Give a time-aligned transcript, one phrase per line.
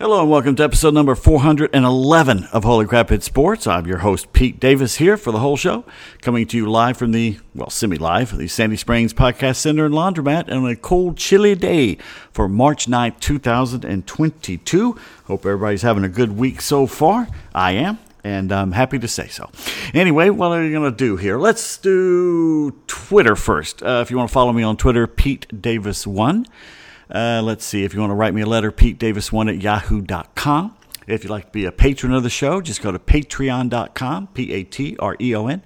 [0.00, 3.64] Hello and welcome to episode number 411 of Holy Crap Hit Sports.
[3.68, 5.84] I'm your host, Pete Davis, here for the whole show,
[6.20, 9.94] coming to you live from the, well, semi live, the Sandy Springs Podcast Center and
[9.94, 11.96] Laundromat on a cold, chilly day
[12.32, 14.98] for March 9th, 2022.
[15.26, 17.28] Hope everybody's having a good week so far.
[17.54, 19.48] I am, and I'm happy to say so.
[19.94, 21.38] Anyway, what are you going to do here?
[21.38, 23.80] Let's do Twitter first.
[23.80, 26.46] Uh, if you want to follow me on Twitter, Pete Davis1.
[27.10, 27.84] Uh, let's see.
[27.84, 30.76] If you want to write me a letter, Pete Davis1 at yahoo.com.
[31.06, 34.52] If you'd like to be a patron of the show, just go to patreon.com, P
[34.52, 35.62] A T R E O N,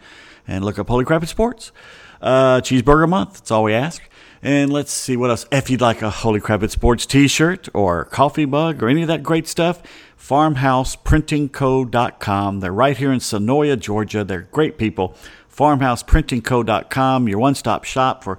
[0.46, 1.72] and look up Holy Crap Hit Sports.
[2.20, 4.02] Uh, cheeseburger month, that's all we ask.
[4.42, 5.46] And let's see what else.
[5.50, 9.02] If you'd like a Holy Crap Hit Sports t shirt or coffee mug or any
[9.02, 9.82] of that great stuff,
[10.18, 12.60] farmhouseprintingco.com.
[12.60, 14.24] They're right here in Senoia, Georgia.
[14.24, 15.14] They're great people.
[15.54, 18.38] Farmhouseprintingco.com, your one stop shop for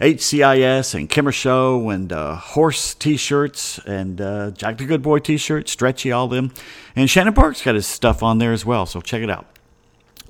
[0.00, 5.72] HCIS and Kimmer Show and uh, Horse T-shirts and uh, Jack the Good Boy T-shirts,
[5.72, 6.52] Stretchy, all them.
[6.94, 9.46] And Shannon Park's got his stuff on there as well, so check it out.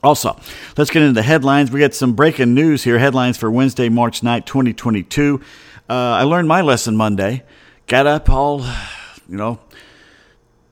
[0.02, 0.38] Also,
[0.76, 1.70] let's get into the headlines.
[1.70, 2.98] We got some breaking news here.
[2.98, 5.40] Headlines for Wednesday, March 9th, 2022.
[5.90, 7.42] Uh, I learned my lesson Monday.
[7.86, 8.60] Got up all,
[9.28, 9.58] you know,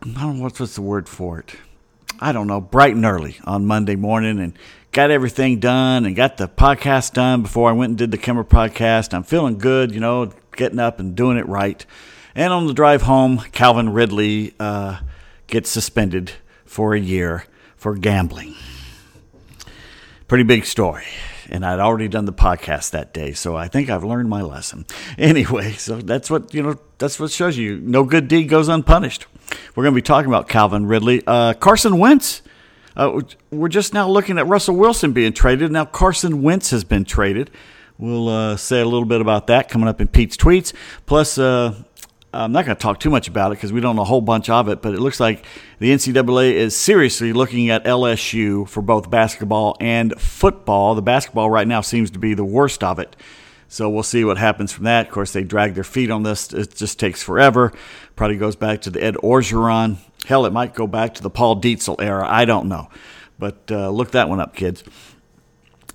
[0.03, 1.57] I don't know what's, what's the word for it.
[2.21, 4.59] I don't know, bright and early on Monday morning and
[4.97, 8.45] got everything done and got the podcast done before I went and did the Kimmer
[8.45, 9.13] podcast.
[9.13, 11.85] I'm feeling good, you know, getting up and doing it right.
[12.35, 15.01] And on the drive home, Calvin Ridley uh,
[15.49, 16.33] gets suspended
[16.65, 17.45] for a year
[17.77, 18.55] for gambling.
[20.29, 21.05] Pretty big story.
[21.51, 24.87] And I'd already done the podcast that day, so I think I've learned my lesson.
[25.19, 26.79] Anyway, so that's what you know.
[26.99, 29.27] That's what shows you no good deed goes unpunished.
[29.75, 32.43] We're going to be talking about Calvin Ridley, uh, Carson Wentz
[32.97, 35.71] uh, we're just now looking at Russell Wilson being traded.
[35.71, 37.51] Now Carson Wentz has been traded.
[37.99, 40.75] We'll uh, say a little bit about that coming up in Pete's tweets.
[41.07, 41.75] Plus, uh,
[42.33, 44.21] I'm not going to talk too much about it because we don't know a whole
[44.21, 45.45] bunch of it, but it looks like
[45.79, 50.95] the NCAA is seriously looking at LSU for both basketball and football.
[50.95, 53.17] The basketball right now seems to be the worst of it.
[53.69, 55.07] So we'll see what happens from that.
[55.07, 56.53] Of course, they drag their feet on this.
[56.53, 57.73] It just takes forever.
[58.15, 61.61] Probably goes back to the Ed Orgeron Hell, it might go back to the Paul
[61.61, 62.27] Dietzel era.
[62.29, 62.89] I don't know.
[63.39, 64.83] But uh, look that one up, kids.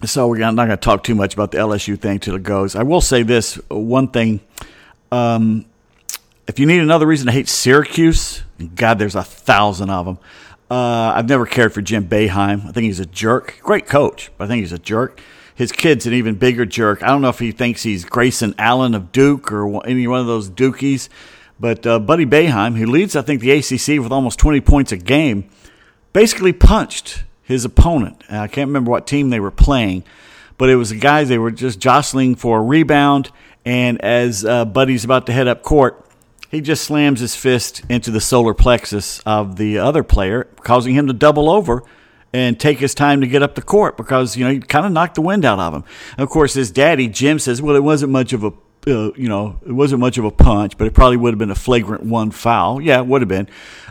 [0.06, 2.74] So we're not going to talk too much about the LSU thing till it goes.
[2.74, 4.40] I will say this one thing.
[5.12, 5.66] Um,
[6.47, 8.44] if you need another reason to hate Syracuse,
[8.74, 10.18] God, there's a thousand of them.
[10.69, 12.66] Uh, I've never cared for Jim Boeheim.
[12.66, 13.59] I think he's a jerk.
[13.62, 15.19] Great coach, but I think he's a jerk.
[15.53, 17.03] His kid's an even bigger jerk.
[17.03, 20.28] I don't know if he thinks he's Grayson Allen of Duke or any one of
[20.28, 21.09] those Dukies.
[21.62, 24.98] But uh, Buddy Boeheim, who leads, I think, the ACC with almost 20 points a
[24.98, 25.48] game,
[26.12, 28.24] basically punched his opponent.
[28.28, 30.04] I can't remember what team they were playing,
[30.58, 33.30] but it was the guy they were just jostling for a rebound.
[33.64, 36.04] And as uh, Buddy's about to head up court,
[36.50, 41.06] he just slams his fist into the solar plexus of the other player, causing him
[41.06, 41.84] to double over
[42.34, 44.92] and take his time to get up the court because you know he kind of
[44.92, 45.84] knocked the wind out of him.
[46.18, 48.52] Of course, his daddy Jim says, "Well, it wasn't much of a
[48.88, 51.52] uh, you know, it wasn't much of a punch, but it probably would have been
[51.52, 52.81] a flagrant one foul.
[52.81, 53.47] Yeah, it would have been.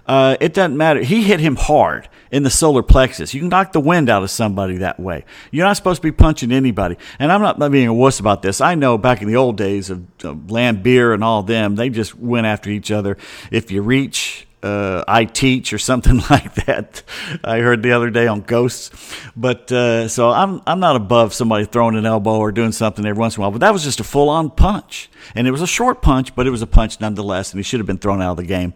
[0.06, 1.00] Uh, it doesn't matter.
[1.00, 3.32] He hit him hard in the solar plexus.
[3.32, 5.24] You can knock the wind out of somebody that way.
[5.52, 6.96] You're not supposed to be punching anybody.
[7.18, 8.60] And I'm not being a wuss about this.
[8.60, 12.16] I know back in the old days of, of Laimbeer and all them, they just
[12.16, 13.16] went after each other.
[13.52, 17.02] If you reach, uh, I teach or something like that.
[17.42, 18.90] I heard the other day on Ghosts,
[19.36, 23.18] but uh, so I'm I'm not above somebody throwing an elbow or doing something every
[23.18, 23.50] once in a while.
[23.50, 26.46] But that was just a full on punch, and it was a short punch, but
[26.46, 28.74] it was a punch nonetheless, and he should have been thrown out of the game.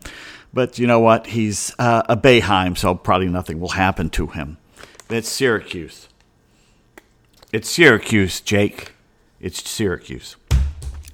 [0.53, 1.27] But you know what?
[1.27, 4.59] He's uh, a Boeheim, so probably nothing will happen to him.
[5.11, 6.09] It's Syracuse.
[7.53, 8.93] It's Syracuse, Jake.
[9.41, 10.37] It's Syracuse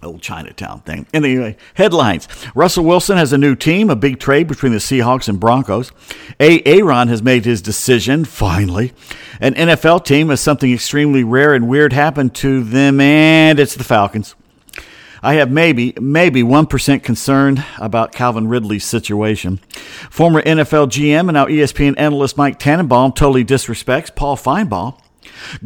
[0.03, 1.07] old Chinatown thing.
[1.13, 2.29] Anyway, headlines.
[2.55, 5.93] Russell Wilson has a new team, a big trade between the Seahawks and Broncos.
[6.39, 6.63] A.
[6.65, 8.93] Aaron has made his decision, finally.
[9.41, 13.85] An NFL team has something extremely rare and weird happen to them, and it's the
[13.85, 14.35] Falcons.
[15.23, 19.59] I have maybe, maybe 1% concern about Calvin Ridley's situation.
[20.11, 24.99] Former NFL GM and now ESPN analyst Mike Tannenbaum totally disrespects Paul Finebaum.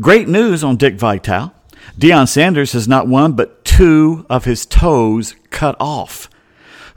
[0.01, 1.53] Great news on Dick Vitale.
[1.99, 6.31] Deion Sanders has not one but two of his toes cut off.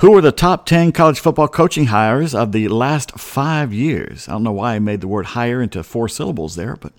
[0.02, 4.28] Who were the top 10 college football coaching hires of the last five years?
[4.28, 6.94] I don't know why I made the word hire into four syllables there, but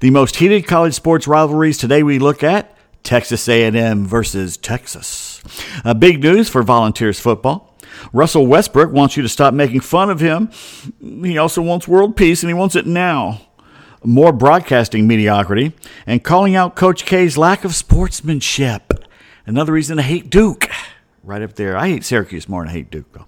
[0.00, 5.40] the most heated college sports rivalries today we look at Texas A&M versus Texas.
[5.84, 7.72] Uh, big news for Volunteers football.
[8.12, 10.50] Russell Westbrook wants you to stop making fun of him.
[11.00, 13.42] He also wants world peace and he wants it now
[14.04, 15.72] more broadcasting mediocrity,
[16.06, 19.03] and calling out Coach K's lack of sportsmanship.
[19.46, 20.68] Another reason I hate Duke.
[21.22, 21.76] right up there.
[21.76, 23.26] I hate Syracuse more than I hate Duke, though.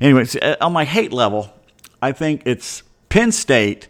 [0.00, 1.52] Anyways, uh, on my hate level,
[2.00, 3.88] I think it's Penn State.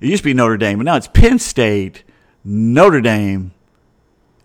[0.00, 2.02] It used to be Notre Dame, but now it's Penn State,
[2.44, 3.52] Notre Dame,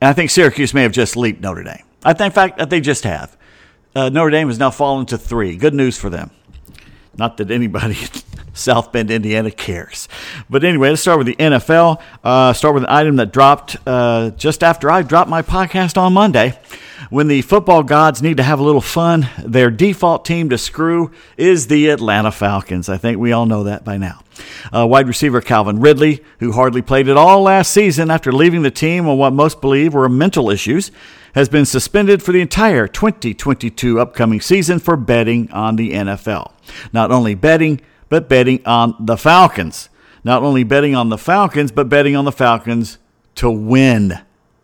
[0.02, 1.84] and I think Syracuse may have just leaped Notre Dame.
[2.04, 3.36] I think, in fact, that they just have.
[3.96, 5.58] Uh, Notre Dame has now fallen to three.
[5.58, 6.32] Good news for them.
[7.20, 8.10] Not that anybody in
[8.54, 10.08] South Bend, Indiana cares.
[10.50, 12.02] But anyway, let's start with the NFL.
[12.24, 16.14] Uh, start with an item that dropped uh, just after I dropped my podcast on
[16.14, 16.58] Monday.
[17.10, 21.12] When the football gods need to have a little fun, their default team to screw
[21.38, 22.88] is the Atlanta Falcons.
[22.88, 24.22] I think we all know that by now.
[24.74, 28.72] Uh, wide receiver Calvin Ridley, who hardly played at all last season after leaving the
[28.72, 30.92] team on what most believe were mental issues,
[31.36, 36.54] has been suspended for the entire 2022 upcoming season for betting on the NFL.
[36.92, 39.90] Not only betting, but betting on the Falcons.
[40.24, 42.98] Not only betting on the Falcons, but betting on the Falcons
[43.36, 44.20] to win,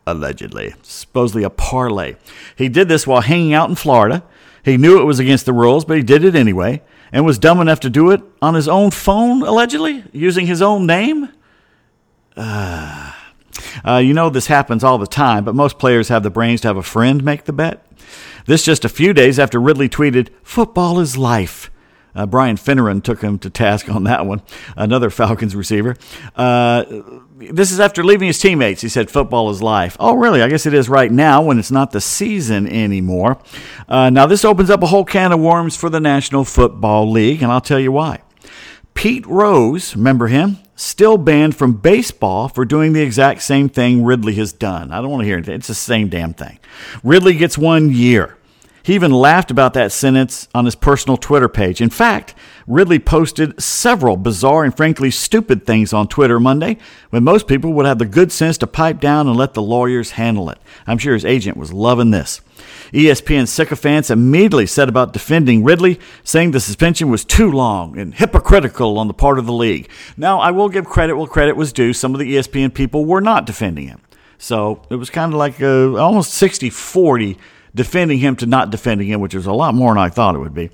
[0.05, 0.75] allegedly.
[0.81, 2.15] Supposedly a parlay.
[2.55, 4.23] He did this while hanging out in Florida.
[4.63, 6.81] He knew it was against the rules, but he did it anyway,
[7.11, 10.85] and was dumb enough to do it on his own phone, allegedly, using his own
[10.85, 11.29] name.
[12.35, 13.13] Uh,
[13.87, 16.67] uh, you know, this happens all the time, but most players have the brains to
[16.67, 17.85] have a friend make the bet.
[18.45, 21.71] This just a few days after Ridley tweeted, Football is life.
[22.15, 24.41] Uh, Brian Finneran took him to task on that one,
[24.77, 25.95] another Falcons receiver.
[26.35, 26.85] Uh,
[27.37, 28.81] this is after leaving his teammates.
[28.81, 29.97] He said, Football is life.
[29.99, 30.41] Oh, really?
[30.41, 33.37] I guess it is right now when it's not the season anymore.
[33.87, 37.43] Uh, now, this opens up a whole can of worms for the National Football League,
[37.43, 38.21] and I'll tell you why.
[38.93, 40.57] Pete Rose, remember him?
[40.77, 44.91] Still banned from baseball for doing the exact same thing Ridley has done.
[44.91, 45.47] I don't want to hear it.
[45.47, 46.59] It's the same damn thing.
[47.03, 48.34] Ridley gets one year.
[48.85, 51.81] He even laughed about that sentence on his personal Twitter page.
[51.81, 52.35] In fact,
[52.67, 56.77] Ridley posted several bizarre and frankly stupid things on Twitter Monday
[57.09, 60.11] when most people would have the good sense to pipe down and let the lawyers
[60.11, 60.59] handle it.
[60.85, 62.41] I'm sure his agent was loving this.
[62.93, 68.99] ESPN sycophants immediately set about defending Ridley, saying the suspension was too long and hypocritical
[68.99, 69.89] on the part of the league.
[70.15, 71.91] Now, I will give credit where credit was due.
[71.91, 74.01] Some of the ESPN people were not defending him.
[74.37, 77.39] So it was kind of like a, almost 60 40
[77.75, 80.39] defending him to not defending him, which is a lot more than I thought it
[80.39, 80.71] would be.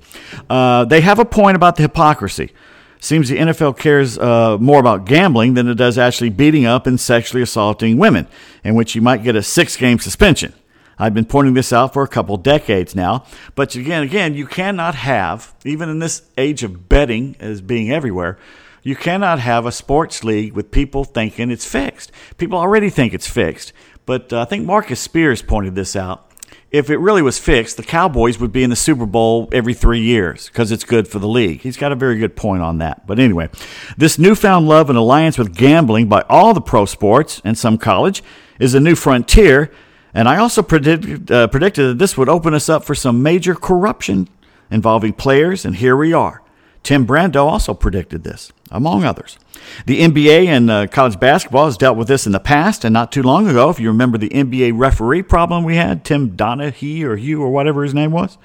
[0.48, 2.52] Uh, they have a point about the hypocrisy.
[3.00, 7.00] Seems the NFL cares uh, more about gambling than it does actually beating up and
[7.00, 8.28] sexually assaulting women,
[8.62, 10.54] in which you might get a six game suspension.
[10.98, 13.24] I've been pointing this out for a couple decades now.
[13.56, 18.38] But again, again, you cannot have, even in this age of betting as being everywhere,
[18.84, 22.12] you cannot have a sports league with people thinking it's fixed.
[22.36, 23.72] People already think it's fixed.
[24.06, 26.31] But uh, I think Marcus Spears pointed this out
[26.72, 30.00] if it really was fixed, the Cowboys would be in the Super Bowl every three
[30.00, 31.60] years because it's good for the league.
[31.60, 33.06] He's got a very good point on that.
[33.06, 33.50] But anyway,
[33.98, 38.22] this newfound love and alliance with gambling by all the pro sports and some college
[38.58, 39.70] is a new frontier.
[40.14, 43.54] And I also predicted, uh, predicted that this would open us up for some major
[43.54, 44.28] corruption
[44.70, 46.41] involving players, and here we are.
[46.82, 49.38] Tim Brando also predicted this, among others.
[49.86, 53.12] The NBA and uh, college basketball has dealt with this in the past, and not
[53.12, 57.16] too long ago, if you remember the NBA referee problem we had, Tim Donaghy or
[57.16, 58.36] Hugh or whatever his name was.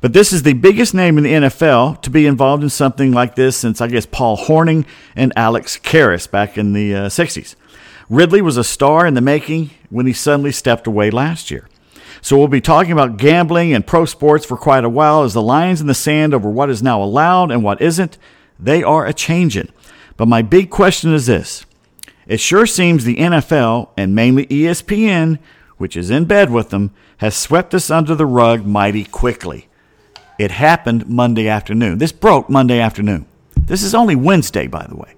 [0.00, 3.34] But this is the biggest name in the NFL to be involved in something like
[3.34, 7.54] this since, I guess, Paul Hornung and Alex Karras back in the uh, 60s.
[8.08, 11.68] Ridley was a star in the making when he suddenly stepped away last year.
[12.20, 15.42] So we'll be talking about gambling and pro sports for quite a while as the
[15.42, 18.18] lines in the sand over what is now allowed and what isn't,
[18.58, 19.68] they are a changing.
[20.16, 21.66] But my big question is this.
[22.26, 25.38] It sure seems the NFL and mainly ESPN,
[25.76, 29.68] which is in bed with them, has swept us under the rug mighty quickly.
[30.38, 31.98] It happened Monday afternoon.
[31.98, 33.26] This broke Monday afternoon.
[33.56, 35.14] This is only Wednesday, by the way.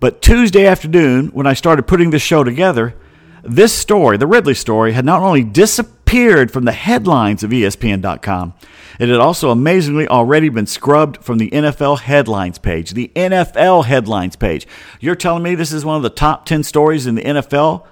[0.00, 2.94] But Tuesday afternoon, when I started putting this show together,
[3.42, 8.54] this story, the Ridley story, had not only disappeared, disappeared from the headlines of ESPN.com.
[9.00, 12.92] It had also amazingly already been scrubbed from the NFL headlines page.
[12.92, 14.64] The NFL headlines page.
[15.00, 17.84] You're telling me this is one of the top 10 stories in the NFL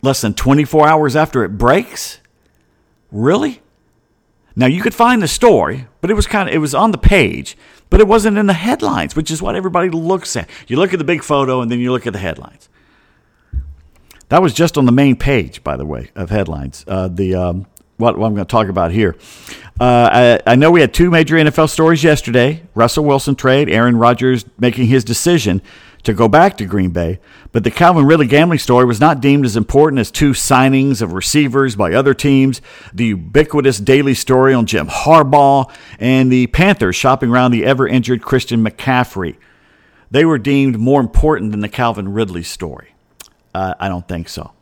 [0.00, 2.20] less than 24 hours after it breaks?
[3.10, 3.60] Really?
[4.56, 6.98] Now you could find the story, but it was kind of it was on the
[6.98, 7.56] page,
[7.90, 10.48] but it wasn't in the headlines, which is what everybody looks at.
[10.68, 12.70] You look at the big photo and then you look at the headlines.
[14.32, 16.86] That was just on the main page, by the way, of headlines.
[16.88, 17.66] Uh, the um,
[17.98, 19.14] what, what, I'm going to talk about here.
[19.78, 23.94] Uh, I, I, know we had two major NFL stories yesterday: Russell Wilson trade, Aaron
[23.94, 25.60] Rodgers making his decision
[26.04, 27.20] to go back to Green Bay.
[27.52, 31.12] But the Calvin Ridley gambling story was not deemed as important as two signings of
[31.12, 32.62] receivers by other teams,
[32.94, 38.22] the ubiquitous daily story on Jim Harbaugh, and the Panthers shopping around the ever injured
[38.22, 39.36] Christian McCaffrey.
[40.10, 42.91] They were deemed more important than the Calvin Ridley story.
[43.54, 44.52] Uh, I don't think so.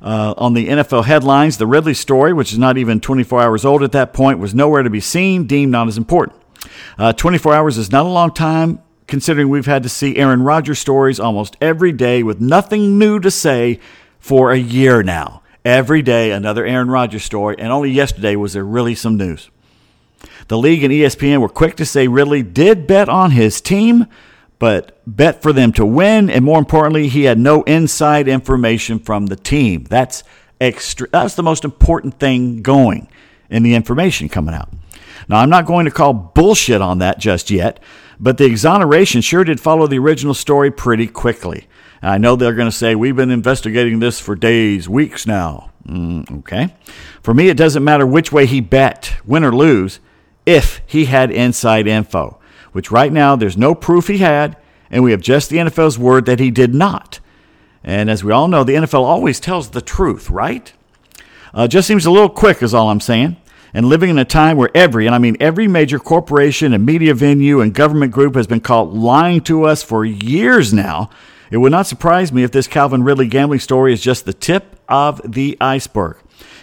[0.00, 3.82] Uh, on the NFL headlines, the Ridley story, which is not even 24 hours old
[3.82, 6.36] at that point, was nowhere to be seen, deemed not as important.
[6.98, 10.80] Uh, 24 hours is not a long time, considering we've had to see Aaron Rodgers
[10.80, 13.78] stories almost every day with nothing new to say
[14.18, 15.42] for a year now.
[15.64, 19.48] Every day, another Aaron Rodgers story, and only yesterday was there really some news.
[20.48, 24.06] The league and ESPN were quick to say Ridley did bet on his team,
[24.62, 29.26] but bet for them to win, and more importantly, he had no inside information from
[29.26, 29.82] the team.
[29.90, 30.22] That's
[30.60, 31.08] extra.
[31.10, 33.08] That's the most important thing going
[33.50, 34.68] in the information coming out.
[35.28, 37.82] Now, I'm not going to call bullshit on that just yet,
[38.20, 41.66] but the exoneration sure did follow the original story pretty quickly.
[42.00, 45.72] I know they're going to say, We've been investigating this for days, weeks now.
[45.88, 46.72] Mm, okay.
[47.20, 49.98] For me, it doesn't matter which way he bet, win or lose,
[50.46, 52.38] if he had inside info
[52.72, 54.56] which right now there's no proof he had,
[54.90, 57.20] and we have just the NFL's word that he did not.
[57.84, 60.72] And as we all know, the NFL always tells the truth, right?
[61.54, 63.36] Uh, just seems a little quick, is all I'm saying.
[63.74, 67.14] And living in a time where every, and I mean every major corporation and media
[67.14, 71.08] venue and government group has been caught lying to us for years now,
[71.50, 74.76] it would not surprise me if this Calvin Ridley gambling story is just the tip
[74.88, 76.16] of the iceberg.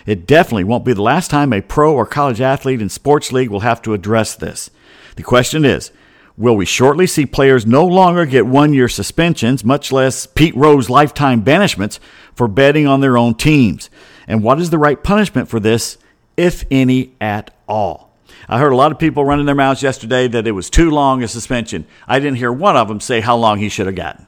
[0.06, 3.50] It definitely won't be the last time a pro or college athlete in sports league
[3.50, 4.72] will have to address this.
[5.16, 5.92] The question is
[6.40, 10.90] Will we shortly see players no longer get one year suspensions, much less Pete Rose
[10.90, 12.00] lifetime banishments,
[12.34, 13.90] for betting on their own teams?
[14.26, 15.98] And what is the right punishment for this,
[16.38, 18.14] if any at all?
[18.48, 21.22] I heard a lot of people running their mouths yesterday that it was too long
[21.24, 21.86] a suspension.
[22.08, 24.26] I didn't hear one of them say how long he should have gotten.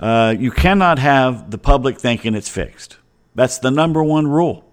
[0.00, 2.96] Uh, you cannot have the public thinking it's fixed.
[3.36, 4.67] That's the number one rule.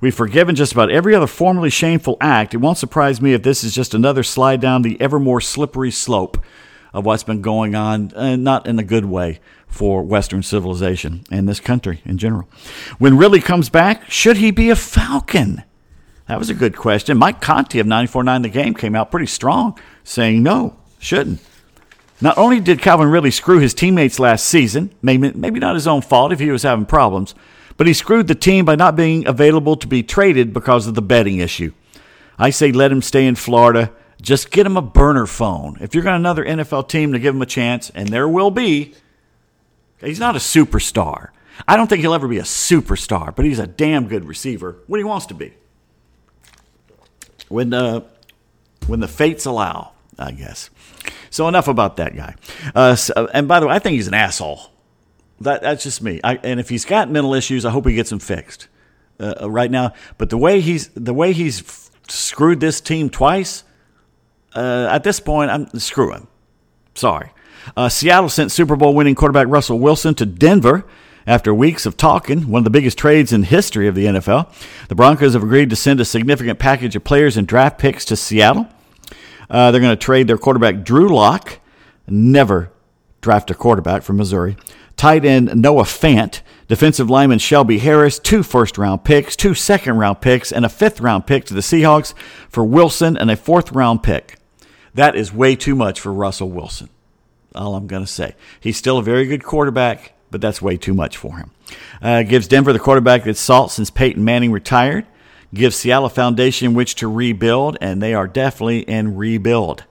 [0.00, 2.52] We've forgiven just about every other formerly shameful act.
[2.54, 5.90] It won't surprise me if this is just another slide down the ever more slippery
[5.90, 6.38] slope
[6.92, 11.48] of what's been going on, uh, not in a good way for Western civilization and
[11.48, 12.48] this country in general.
[12.98, 15.62] When Ridley comes back, should he be a Falcon?
[16.28, 17.18] That was a good question.
[17.18, 21.40] Mike Conti of 94.9 The Game came out pretty strong, saying no, shouldn't.
[22.20, 26.00] Not only did Calvin Ridley screw his teammates last season, maybe, maybe not his own
[26.00, 27.34] fault if he was having problems,
[27.76, 31.02] but he screwed the team by not being available to be traded because of the
[31.02, 31.72] betting issue.
[32.38, 33.92] I say let him stay in Florida.
[34.20, 35.76] Just get him a burner phone.
[35.80, 38.94] If you're got another NFL team to give him a chance, and there will be,
[40.00, 41.28] he's not a superstar.
[41.66, 45.00] I don't think he'll ever be a superstar, but he's a damn good receiver when
[45.00, 45.54] he wants to be.
[47.48, 48.02] When uh,
[48.86, 50.70] when the fates allow, I guess.
[51.30, 52.34] So enough about that guy.
[52.74, 54.70] Uh, so, and by the way, I think he's an asshole.
[55.40, 56.20] That that's just me.
[56.24, 58.68] I, and if he's got mental issues, I hope he gets them fixed
[59.20, 59.92] uh, uh right now.
[60.18, 63.64] But the way he's the way he's screwed this team twice,
[64.54, 66.28] uh, at this point, I'm screw him.
[66.94, 67.30] Sorry.
[67.76, 70.86] Uh, Seattle sent Super Bowl winning quarterback Russell Wilson to Denver
[71.26, 74.48] after weeks of talking, one of the biggest trades in history of the NFL.
[74.88, 78.16] The Broncos have agreed to send a significant package of players and draft picks to
[78.16, 78.68] Seattle.
[79.50, 81.58] Uh, they're going to trade their quarterback Drew Lock.
[82.06, 82.70] Never
[83.20, 84.56] draft a quarterback from Missouri
[84.96, 90.20] tight end Noah Fant, defensive lineman Shelby Harris, two first round picks, two second round
[90.20, 92.14] picks, and a fifth round pick to the Seahawks
[92.48, 94.38] for Wilson and a fourth round pick.
[94.94, 96.88] That is way too much for Russell Wilson.
[97.54, 98.34] All I'm going to say.
[98.60, 101.50] He's still a very good quarterback, but that's way too much for him.
[102.00, 105.06] Uh, gives Denver the quarterback that's sought since Peyton Manning retired.
[105.54, 109.84] Gives Seattle a foundation in which to rebuild, and they are definitely in rebuild.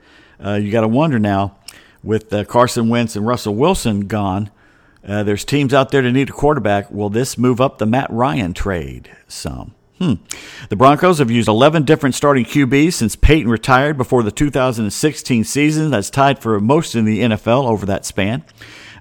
[0.44, 1.56] Uh, you got to wonder now,
[2.04, 4.52] with uh, Carson Wentz and Russell Wilson gone,
[5.08, 6.90] uh, there's teams out there that need a quarterback.
[6.92, 9.74] Will this move up the Matt Ryan trade some?
[10.00, 10.16] Hmm.
[10.70, 15.92] The Broncos have used 11 different starting QBs since Peyton retired before the 2016 season.
[15.92, 18.44] That's tied for most in the NFL over that span.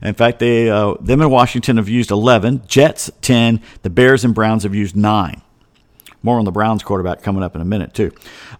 [0.02, 4.34] In fact, they uh, them in Washington have used 11, Jets 10, the Bears and
[4.34, 5.42] Browns have used 9.
[6.24, 8.10] More on the Browns quarterback coming up in a minute, too.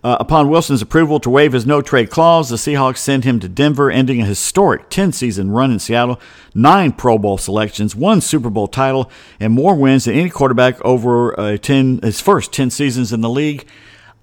[0.04, 3.48] Uh, upon Wilson's approval to waive his no trade clause, the Seahawks send him to
[3.48, 6.20] Denver, ending a historic 10 season run in Seattle,
[6.54, 11.40] nine Pro Bowl selections, one Super Bowl title, and more wins than any quarterback over
[11.40, 13.66] uh, 10, his first 10 seasons in the league.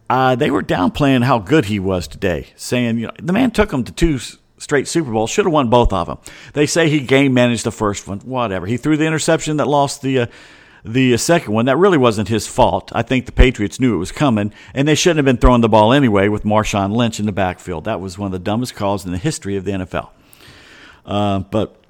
[0.07, 3.71] Uh, they were downplaying how good he was today, saying, you know, the man took
[3.71, 4.19] them to two
[4.59, 6.19] straight Super Bowls, should have won both of them.
[6.53, 8.67] They say he game managed the first one, whatever.
[8.67, 10.19] He threw the interception that lost the.
[10.19, 10.25] Uh,
[10.83, 12.91] the second one, that really wasn't his fault.
[12.93, 15.69] I think the Patriots knew it was coming, and they shouldn't have been throwing the
[15.69, 17.83] ball anyway with Marshawn Lynch in the backfield.
[17.85, 20.09] That was one of the dumbest calls in the history of the NFL.
[21.05, 21.81] Uh, but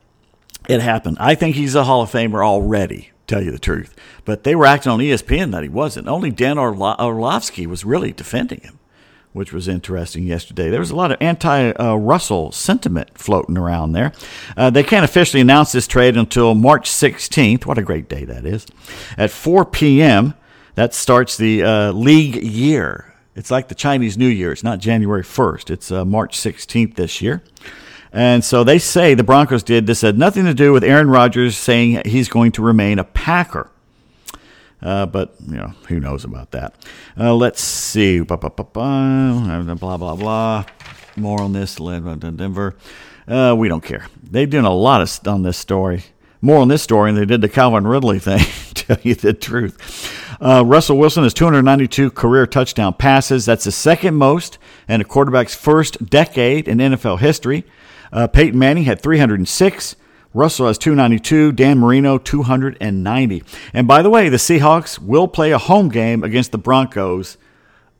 [0.67, 1.17] it happened.
[1.19, 3.95] I think he's a Hall of Famer already, tell you the truth.
[4.25, 6.07] But they were acting on ESPN that he wasn't.
[6.07, 8.79] Only Dan Orlovsky was really defending him.
[9.33, 10.69] Which was interesting yesterday.
[10.69, 14.11] There was a lot of anti Russell sentiment floating around there.
[14.57, 17.65] Uh, they can't officially announce this trade until March 16th.
[17.65, 18.65] What a great day that is.
[19.17, 20.33] At 4 p.m.,
[20.75, 23.13] that starts the uh, league year.
[23.35, 24.51] It's like the Chinese New Year.
[24.51, 27.43] It's not January 1st, it's uh, March 16th this year.
[28.13, 29.87] And so they say the Broncos did.
[29.87, 33.71] This had nothing to do with Aaron Rodgers saying he's going to remain a Packer.
[34.81, 36.73] Uh, but you know who knows about that.
[37.19, 38.21] Uh, let's see.
[38.21, 40.65] Blah blah blah blah.
[41.15, 41.75] More on this.
[41.75, 42.75] Denver.
[43.27, 44.07] Uh, we don't care.
[44.23, 46.03] They've done a lot of on this story.
[46.41, 48.39] More on this story than they did the Calvin Ridley thing.
[48.73, 50.37] tell you the truth.
[50.41, 53.45] Uh, Russell Wilson has 292 career touchdown passes.
[53.45, 54.57] That's the second most
[54.87, 57.63] in a quarterback's first decade in NFL history.
[58.11, 59.95] Uh, Peyton Manning had 306.
[60.33, 63.43] Russell has 292, Dan Marino 290.
[63.73, 67.37] And by the way, the Seahawks will play a home game against the Broncos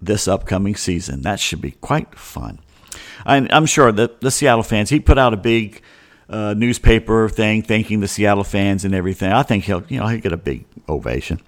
[0.02, 1.22] this upcoming season.
[1.22, 2.60] That should be quite fun.
[3.26, 5.82] I'm sure that the Seattle fans, he put out a big
[6.30, 9.32] uh, newspaper thing thanking the Seattle fans and everything.
[9.32, 11.40] I think he'll, you know, he'll get a big ovation.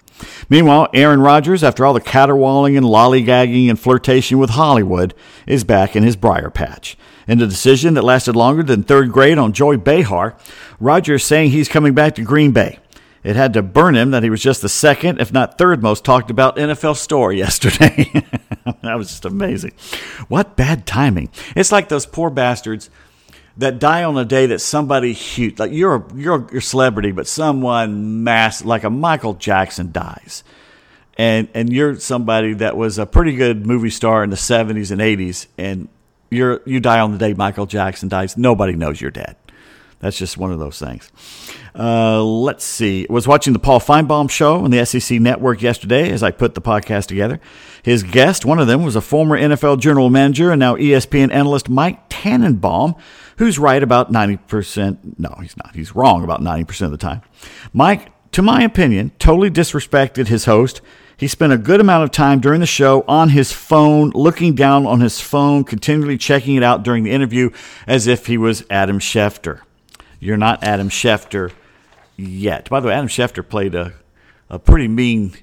[0.48, 5.14] Meanwhile, Aaron Rodgers, after all the caterwauling and lollygagging and flirtation with Hollywood,
[5.46, 6.96] is back in his briar patch.
[7.26, 10.36] In a decision that lasted longer than third grade on Joy Behar,
[10.78, 12.78] Rodgers saying he's coming back to Green Bay.
[13.22, 16.04] It had to burn him that he was just the second, if not third most
[16.04, 18.10] talked about NFL story yesterday.
[18.82, 19.72] that was just amazing.
[20.28, 21.30] What bad timing.
[21.56, 22.90] It's like those poor bastards
[23.56, 27.26] that die on a day that somebody huge, like you're a, you're a celebrity, but
[27.26, 30.42] someone mass, like a Michael Jackson dies.
[31.16, 35.00] And, and you're somebody that was a pretty good movie star in the 70s and
[35.00, 35.88] 80s, and
[36.30, 38.36] you're, you die on the day Michael Jackson dies.
[38.36, 39.36] Nobody knows you're dead.
[40.04, 41.10] That's just one of those things.
[41.74, 43.06] Uh, let's see.
[43.08, 46.60] Was watching the Paul Finebaum show on the SEC network yesterday as I put the
[46.60, 47.40] podcast together.
[47.82, 51.70] His guest, one of them, was a former NFL general manager and now ESPN analyst
[51.70, 52.96] Mike Tannenbaum,
[53.38, 55.18] who's right about 90%.
[55.18, 55.74] No, he's not.
[55.74, 57.22] He's wrong about 90% of the time.
[57.72, 60.82] Mike, to my opinion, totally disrespected his host.
[61.16, 64.86] He spent a good amount of time during the show on his phone, looking down
[64.86, 67.48] on his phone, continually checking it out during the interview
[67.86, 69.62] as if he was Adam Schefter.
[70.24, 71.52] You're not Adam Schefter
[72.16, 72.70] yet.
[72.70, 73.92] By the way, Adam Schefter played a,
[74.48, 75.34] a pretty mean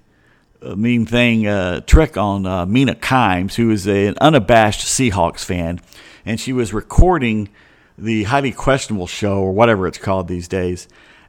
[0.59, 5.45] a mean thing uh, trick on uh, Mina Kimes, who is a, an unabashed Seahawks
[5.45, 5.79] fan,
[6.25, 7.49] and she was recording
[7.95, 10.87] the highly questionable show or whatever it's called these days.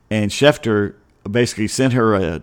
[0.08, 0.94] And Schefter
[1.30, 2.42] basically sent her a,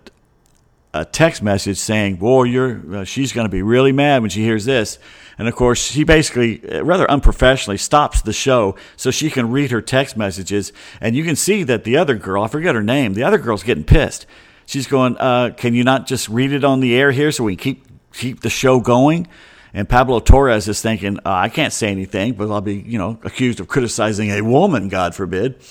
[0.93, 4.43] a text message saying, "Boy, you're uh, she's going to be really mad when she
[4.43, 4.97] hears this."
[5.37, 9.71] And of course, she basically uh, rather unprofessionally stops the show so she can read
[9.71, 10.73] her text messages.
[10.99, 13.63] And you can see that the other girl, I forget her name, the other girl's
[13.63, 14.25] getting pissed.
[14.65, 17.55] She's going, uh, "Can you not just read it on the air here so we
[17.55, 19.27] can keep keep the show going?"
[19.73, 23.19] And Pablo Torres is thinking, uh, I can't say anything, but I'll be, you know,
[23.23, 25.61] accused of criticizing a woman, God forbid.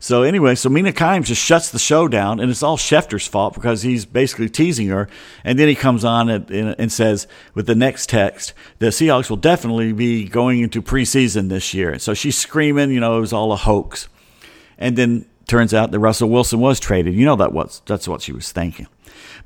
[0.00, 3.54] So anyway, so Mina Kimes just shuts the show down, and it's all Schefter's fault
[3.54, 5.08] because he's basically teasing her.
[5.44, 9.36] And then he comes on and, and says, with the next text, the Seahawks will
[9.36, 11.90] definitely be going into preseason this year.
[11.90, 14.08] And so she's screaming, you know, it was all a hoax.
[14.78, 17.14] And then turns out that Russell Wilson was traded.
[17.14, 18.86] You know that was that's what she was thinking.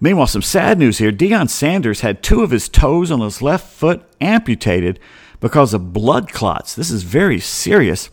[0.00, 1.12] Meanwhile, some sad news here.
[1.12, 4.98] Deion Sanders had two of his toes on his left foot amputated
[5.40, 6.74] because of blood clots.
[6.74, 8.10] This is very serious.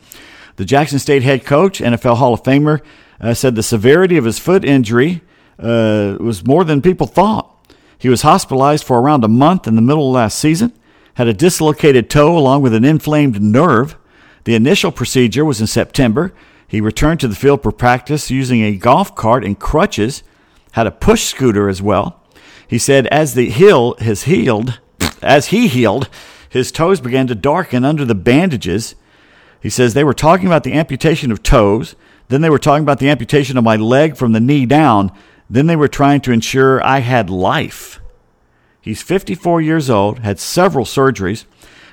[0.59, 2.81] The Jackson State head coach, NFL Hall of Famer,
[3.21, 5.21] uh, said the severity of his foot injury
[5.57, 7.49] uh, was more than people thought.
[7.97, 10.77] He was hospitalized for around a month in the middle of last season,
[11.13, 13.95] had a dislocated toe along with an inflamed nerve.
[14.43, 16.33] The initial procedure was in September.
[16.67, 20.23] He returned to the field for practice using a golf cart and crutches
[20.73, 22.21] had a push scooter as well.
[22.67, 24.81] He said as the heel has healed,
[25.21, 26.09] as he healed,
[26.49, 28.95] his toes began to darken under the bandages.
[29.61, 31.95] He says they were talking about the amputation of toes,
[32.29, 35.11] then they were talking about the amputation of my leg from the knee down,
[35.49, 37.99] then they were trying to ensure I had life.
[38.81, 41.45] He's 54 years old, had several surgeries,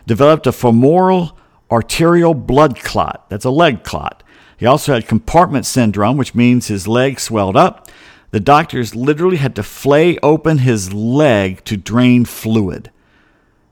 [0.06, 1.36] developed a femoral
[1.70, 3.28] arterial blood clot.
[3.28, 4.22] That's a leg clot.
[4.56, 7.88] He also had compartment syndrome, which means his leg swelled up
[8.30, 12.90] the doctors literally had to flay open his leg to drain fluid.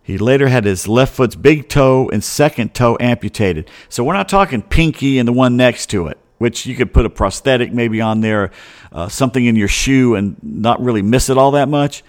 [0.04, 3.70] He later had his left foot's big toe and second toe amputated.
[3.88, 7.06] So we're not talking pinky and the one next to it, which you could put
[7.06, 8.50] a prosthetic maybe on there,
[8.92, 12.04] uh, something in your shoe and not really miss it all that much.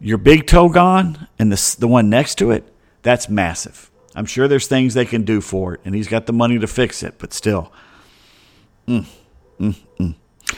[0.00, 2.68] Your big toe gone and the, the one next to it,
[3.02, 3.88] that's massive.
[4.16, 6.66] I'm sure there's things they can do for it, and he's got the money to
[6.66, 7.72] fix it, but still.
[8.86, 9.06] Mm,
[9.60, 10.14] mm, mm.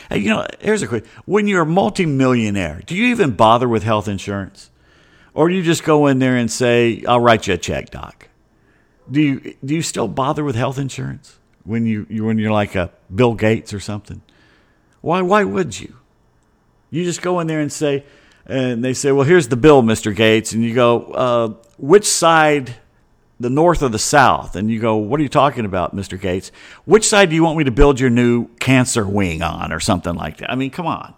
[0.09, 1.07] Hey, you know, here's a quick.
[1.25, 4.71] When you're a multimillionaire, do you even bother with health insurance?
[5.35, 8.29] Or do you just go in there and say, I'll write you a check, doc?
[9.11, 12.75] Do you, do you still bother with health insurance when, you, you, when you're like
[12.77, 14.23] a Bill Gates or something?
[15.01, 15.97] Why, why would you?
[16.91, 18.05] You just go in there and say,
[18.47, 20.15] and they say, well, here's the bill, Mr.
[20.15, 20.53] Gates.
[20.53, 22.77] And you go, uh, which side,
[23.41, 24.55] the north or the south?
[24.55, 26.21] And you go, what are you talking about, Mr.
[26.21, 26.53] Gates?
[26.85, 30.15] Which side do you want me to build your new cancer wing on or something
[30.15, 30.51] like that?
[30.51, 31.15] I mean, come on.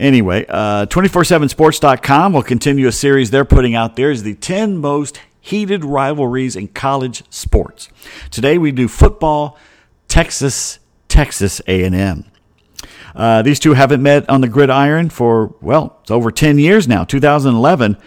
[0.00, 5.20] Anyway, uh, 247sports.com will continue a series they're putting out there is the 10 most
[5.42, 7.90] heated rivalries in college sports.
[8.30, 9.58] Today we do football,
[10.08, 12.24] Texas, Texas A&M.
[13.14, 17.04] Uh, these two haven't met on the gridiron for, well, it's over 10 years now,
[17.04, 17.98] 2011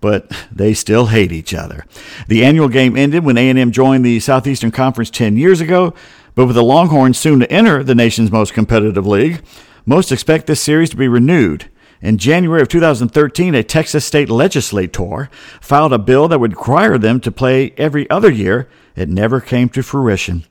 [0.00, 1.84] but they still hate each other.
[2.26, 5.92] The annual game ended when A&M joined the Southeastern Conference 10 years ago,
[6.34, 9.42] but with the Longhorns soon to enter the nation's most competitive league,
[9.90, 11.68] most expect this series to be renewed.
[12.00, 15.28] In January of 2013, a Texas state legislator
[15.60, 18.68] filed a bill that would require them to play every other year.
[18.94, 20.44] It never came to fruition.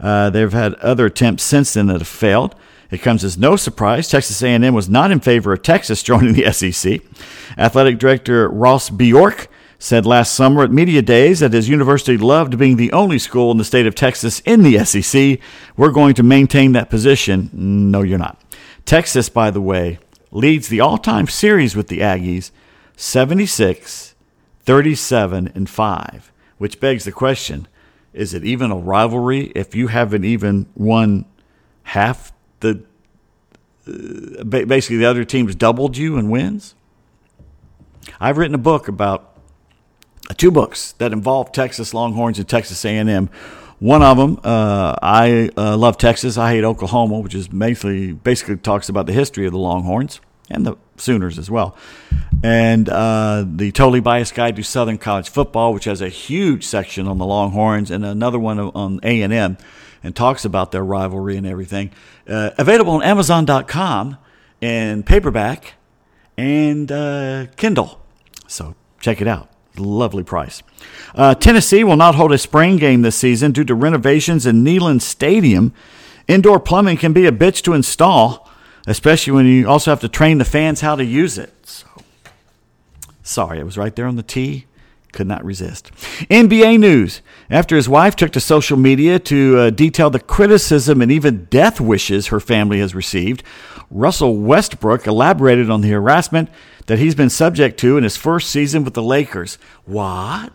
[0.00, 2.56] Uh, they've had other attempts since then that have failed.
[2.90, 6.52] It comes as no surprise Texas A&M was not in favor of Texas joining the
[6.52, 7.00] SEC.
[7.56, 9.46] Athletic director Ross Bjork
[9.78, 13.58] said last summer at media days that his university loved being the only school in
[13.58, 15.38] the state of Texas in the SEC.
[15.76, 17.50] We're going to maintain that position.
[17.52, 18.43] No, you're not.
[18.84, 19.98] Texas, by the way,
[20.30, 22.50] leads the all time series with the Aggies
[22.96, 24.14] 76,
[24.60, 27.66] 37, and 5, which begs the question
[28.14, 31.26] is it even a rivalry if you haven't even won
[31.82, 32.84] half the.
[33.86, 36.74] Uh, basically, the other team's doubled you in wins?
[38.20, 39.36] I've written a book about
[40.30, 43.28] uh, two books that involve Texas Longhorns and Texas A&M.
[43.84, 46.38] One of them, uh, I uh, love Texas.
[46.38, 50.64] I hate Oklahoma, which is basically basically talks about the history of the Longhorns and
[50.64, 51.76] the Sooners as well.
[52.42, 57.06] And uh, the Totally Biased Guide to Southern College Football, which has a huge section
[57.06, 59.58] on the Longhorns, and another one on A and M,
[60.02, 61.90] and talks about their rivalry and everything.
[62.26, 64.16] Uh, available on Amazon.com
[64.62, 65.74] in paperback
[66.38, 68.00] and uh, Kindle.
[68.46, 69.53] So check it out.
[69.76, 70.62] Lovely price.
[71.14, 75.02] Uh, Tennessee will not hold a spring game this season due to renovations in Neyland
[75.02, 75.72] Stadium.
[76.28, 78.48] Indoor plumbing can be a bitch to install,
[78.86, 81.52] especially when you also have to train the fans how to use it.
[81.66, 81.86] So,
[83.22, 84.66] sorry, it was right there on the tee.
[85.12, 85.92] Could not resist.
[86.28, 87.22] NBA news.
[87.48, 91.80] After his wife took to social media to uh, detail the criticism and even death
[91.80, 93.44] wishes her family has received,
[93.92, 96.48] Russell Westbrook elaborated on the harassment
[96.86, 99.58] that he's been subject to in his first season with the Lakers.
[99.84, 100.52] What?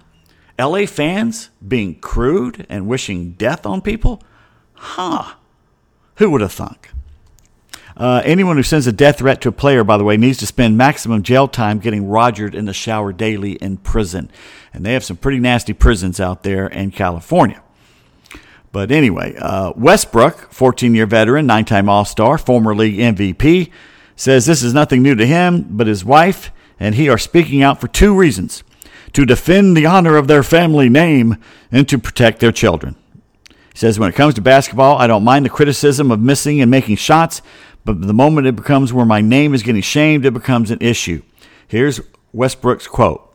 [0.59, 4.21] LA fans being crude and wishing death on people?
[4.73, 5.35] Huh.
[6.15, 6.91] Who would have thunk?
[7.95, 10.45] Uh, anyone who sends a death threat to a player, by the way, needs to
[10.45, 14.31] spend maximum jail time getting rogered in the shower daily in prison.
[14.73, 17.61] And they have some pretty nasty prisons out there in California.
[18.71, 23.71] But anyway, uh, Westbrook, 14 year veteran, nine time All Star, former league MVP,
[24.19, 27.79] says this is nothing new to him, but his wife and he are speaking out
[27.79, 28.65] for two reasons
[29.13, 31.37] to defend the honor of their family name
[31.71, 32.97] and to protect their children.
[33.47, 36.69] He says, When it comes to basketball, I don't mind the criticism of missing and
[36.69, 37.41] making shots,
[37.85, 41.21] but the moment it becomes where my name is getting shamed, it becomes an issue.
[41.69, 42.01] Here's
[42.33, 43.25] Westbrook's quote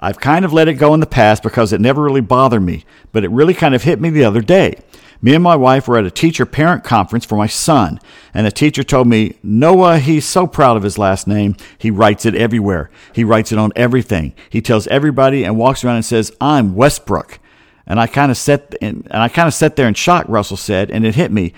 [0.00, 2.86] I've kind of let it go in the past because it never really bothered me,
[3.12, 4.78] but it really kind of hit me the other day.
[5.24, 8.00] Me and my wife were at a teacher parent conference for my son,
[8.34, 11.54] and the teacher told me, Noah, he's so proud of his last name.
[11.78, 12.90] He writes it everywhere.
[13.12, 14.34] He writes it on everything.
[14.50, 17.38] He tells everybody and walks around and says, I'm Westbrook.
[17.86, 20.90] And I kind of sat and I kind of sat there in shock, Russell said,
[20.90, 21.52] and it hit me.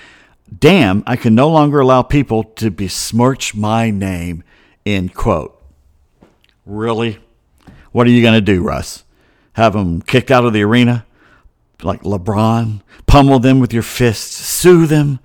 [0.59, 4.45] Damn, I can no longer allow people to besmirch my name.
[4.85, 5.59] End quote.
[6.67, 7.19] Really?
[7.93, 9.05] What are you going to do, Russ?
[9.55, 11.07] Have them kicked out of the arena?
[11.83, 12.83] Like LeBron?
[13.07, 14.37] Pummel them with your fists?
[14.37, 15.21] Sue them?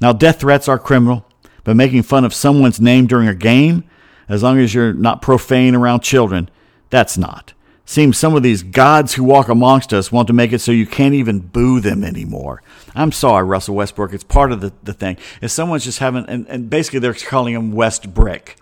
[0.00, 1.26] Now, death threats are criminal,
[1.64, 3.84] but making fun of someone's name during a game,
[4.28, 6.48] as long as you're not profane around children,
[6.90, 7.52] that's not.
[7.84, 10.86] Seems some of these gods who walk amongst us want to make it so you
[10.86, 12.62] can't even boo them anymore.
[12.94, 14.12] I'm sorry, Russell Westbrook.
[14.12, 15.16] It's part of the, the thing.
[15.40, 18.56] If someone's just having, and, and basically they're calling him West Brick.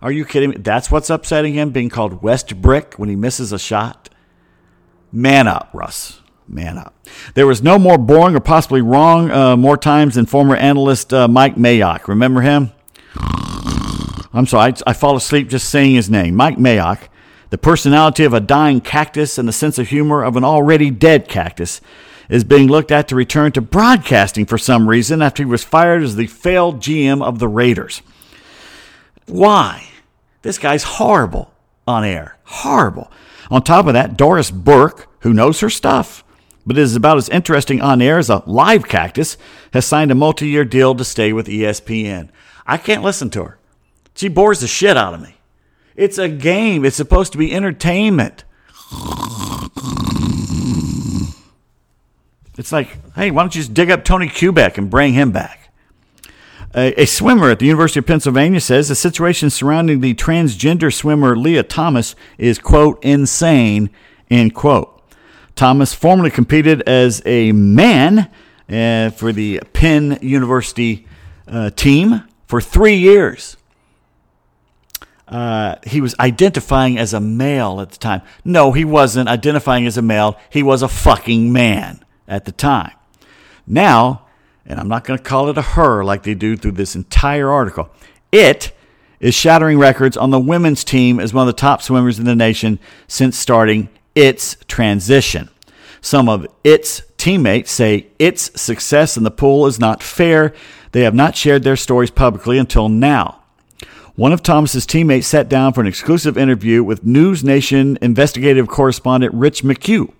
[0.00, 0.56] Are you kidding me?
[0.56, 4.08] That's what's upsetting him, being called West Brick when he misses a shot?
[5.12, 6.22] Man up, Russ.
[6.46, 6.94] Man up.
[7.34, 11.26] There was no more boring or possibly wrong uh, more times than former analyst uh,
[11.26, 12.06] Mike Mayock.
[12.06, 12.72] Remember him?
[14.32, 16.34] I'm sorry, I, I fall asleep just saying his name.
[16.34, 17.08] Mike Mayock,
[17.50, 21.28] the personality of a dying cactus and the sense of humor of an already dead
[21.28, 21.80] cactus,
[22.28, 26.02] is being looked at to return to broadcasting for some reason after he was fired
[26.02, 28.02] as the failed GM of the Raiders.
[29.26, 29.88] Why?
[30.42, 31.52] This guy's horrible.
[31.86, 32.38] on air.
[32.44, 33.10] Horrible.
[33.50, 36.23] On top of that, Doris Burke, who knows her stuff,
[36.66, 39.36] but it is about as interesting on air as a live cactus,
[39.72, 42.28] has signed a multi year deal to stay with ESPN.
[42.66, 43.58] I can't listen to her.
[44.14, 45.36] She bores the shit out of me.
[45.96, 48.44] It's a game, it's supposed to be entertainment.
[52.56, 55.72] It's like, hey, why don't you just dig up Tony Kubek and bring him back?
[56.74, 61.36] A, a, swimmer at the University of Pennsylvania says the situation surrounding the transgender swimmer
[61.36, 63.90] Lia Thomas is, quote, insane,
[64.28, 64.93] end quote.
[65.54, 68.30] Thomas formerly competed as a man
[68.68, 71.06] uh, for the Penn University
[71.46, 73.56] uh, team for three years.
[75.26, 78.22] Uh, he was identifying as a male at the time.
[78.44, 80.38] No, he wasn't identifying as a male.
[80.50, 82.92] He was a fucking man at the time.
[83.66, 84.26] Now,
[84.66, 87.50] and I'm not going to call it a her like they do through this entire
[87.50, 87.90] article,
[88.32, 88.72] it
[89.20, 92.36] is shattering records on the women's team as one of the top swimmers in the
[92.36, 95.48] nation since starting its transition.
[96.00, 100.52] Some of its teammates say its success in the pool is not fair.
[100.92, 103.40] They have not shared their stories publicly until now.
[104.16, 109.34] One of Thomas's teammates sat down for an exclusive interview with News Nation investigative correspondent
[109.34, 110.12] Rich McHugh.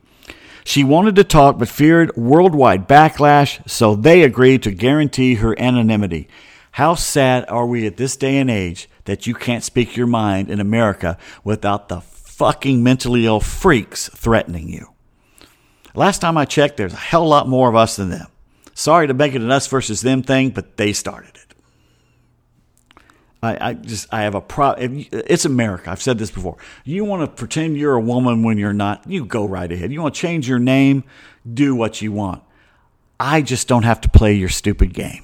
[0.64, 6.26] She wanted to talk but feared worldwide backlash, so they agreed to guarantee her anonymity.
[6.72, 10.50] How sad are we at this day and age that you can't speak your mind
[10.50, 12.00] in America without the
[12.36, 14.88] fucking mentally ill freaks threatening you?
[15.94, 18.26] Last time I checked, there's a hell lot more of us than them.
[18.74, 21.54] Sorry to make it an us versus them thing, but they started it.
[23.44, 25.04] I, I just I have a problem.
[25.12, 25.90] It's America.
[25.90, 26.56] I've said this before.
[26.84, 29.08] You want to pretend you're a woman when you're not.
[29.08, 29.92] You go right ahead.
[29.92, 31.04] You want to change your name.
[31.52, 32.42] Do what you want.
[33.20, 35.23] I just don't have to play your stupid game.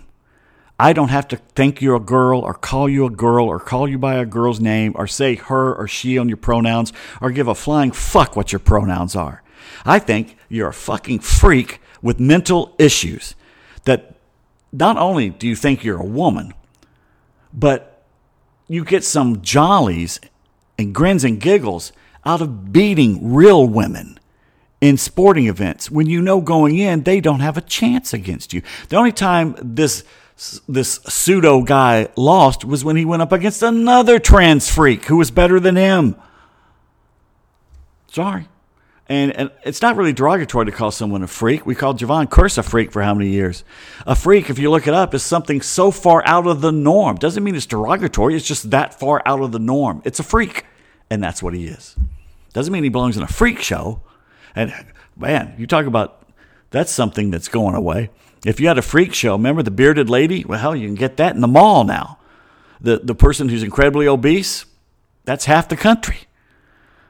[0.81, 3.87] I don't have to think you're a girl or call you a girl or call
[3.87, 6.91] you by a girl's name or say her or she on your pronouns
[7.21, 9.43] or give a flying fuck what your pronouns are.
[9.85, 13.35] I think you're a fucking freak with mental issues
[13.85, 14.15] that
[14.73, 16.55] not only do you think you're a woman,
[17.53, 18.07] but
[18.67, 20.19] you get some jollies
[20.79, 21.93] and grins and giggles
[22.25, 24.19] out of beating real women
[24.81, 28.63] in sporting events when you know going in they don't have a chance against you.
[28.89, 30.05] The only time this
[30.67, 35.31] this pseudo guy lost was when he went up against another trans freak who was
[35.31, 36.17] better than him.
[38.11, 38.49] Sorry.
[39.07, 41.67] And, and it's not really derogatory to call someone a freak.
[41.67, 43.65] We called Jevon Kearse a freak for how many years?
[44.07, 47.17] A freak, if you look it up, is something so far out of the norm.
[47.17, 48.37] Doesn't mean it's derogatory.
[48.37, 50.01] It's just that far out of the norm.
[50.05, 50.65] It's a freak,
[51.11, 51.97] and that's what he is.
[52.53, 54.01] Doesn't mean he belongs in a freak show.
[54.55, 54.73] And
[55.17, 56.25] man, you talk about
[56.71, 58.11] that's something that's going away.
[58.45, 60.45] If you had a freak show, remember the bearded lady?
[60.45, 62.19] Well, hell, you can get that in the mall now.
[62.81, 64.65] The the person who's incredibly obese,
[65.25, 66.19] that's half the country.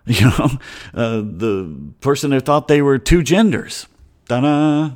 [0.07, 0.51] You know,
[0.95, 3.87] uh, the person who thought they were two genders.
[4.27, 4.93] Da-da.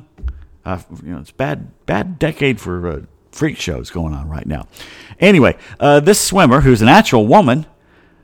[0.65, 4.67] Uh, you know, it's bad, bad decade for uh, freak shows going on right now.
[5.19, 7.65] Anyway, uh, this swimmer, who's an actual woman,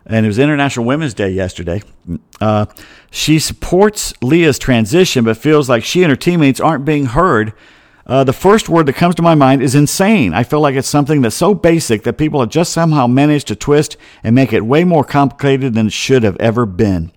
[0.05, 1.81] and it was International Women's Day yesterday.
[2.41, 2.65] Uh,
[3.11, 7.53] she supports Lia's transition, but feels like she and her teammates aren't being heard
[8.05, 10.33] uh, the first word that comes to my mind is insane.
[10.33, 13.55] I feel like it's something that's so basic that people have just somehow managed to
[13.55, 17.11] twist and make it way more complicated than it should have ever been.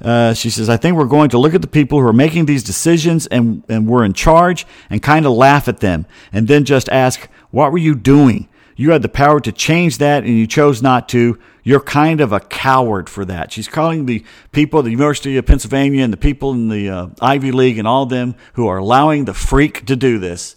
[0.00, 2.46] Uh, she says, I think we're going to look at the people who are making
[2.46, 6.64] these decisions and, and we're in charge and kind of laugh at them and then
[6.64, 8.48] just ask, What were you doing?
[8.76, 11.38] You had the power to change that and you chose not to.
[11.66, 13.50] You're kind of a coward for that.
[13.50, 17.50] She's calling the people the University of Pennsylvania and the people in the uh, Ivy
[17.50, 20.54] League and all them who are allowing the freak to do this.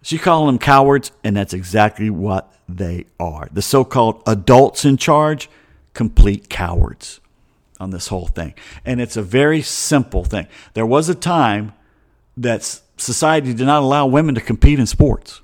[0.00, 3.50] She's calling them cowards, and that's exactly what they are.
[3.52, 5.50] The so called adults in charge,
[5.92, 7.20] complete cowards
[7.78, 8.54] on this whole thing.
[8.86, 10.46] And it's a very simple thing.
[10.72, 11.74] There was a time
[12.38, 12.62] that
[12.96, 15.42] society did not allow women to compete in sports.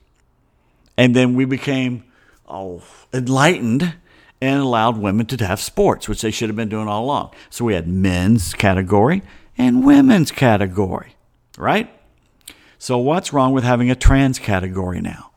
[0.97, 2.05] And then we became
[2.49, 3.97] oh, enlightened
[4.45, 7.33] and allowed women to have sports, which they should have been doing all along.
[7.51, 9.23] So we had men's category
[9.57, 11.17] and women's category,
[11.57, 11.91] right?
[12.79, 15.31] So what's wrong with having a trans category now?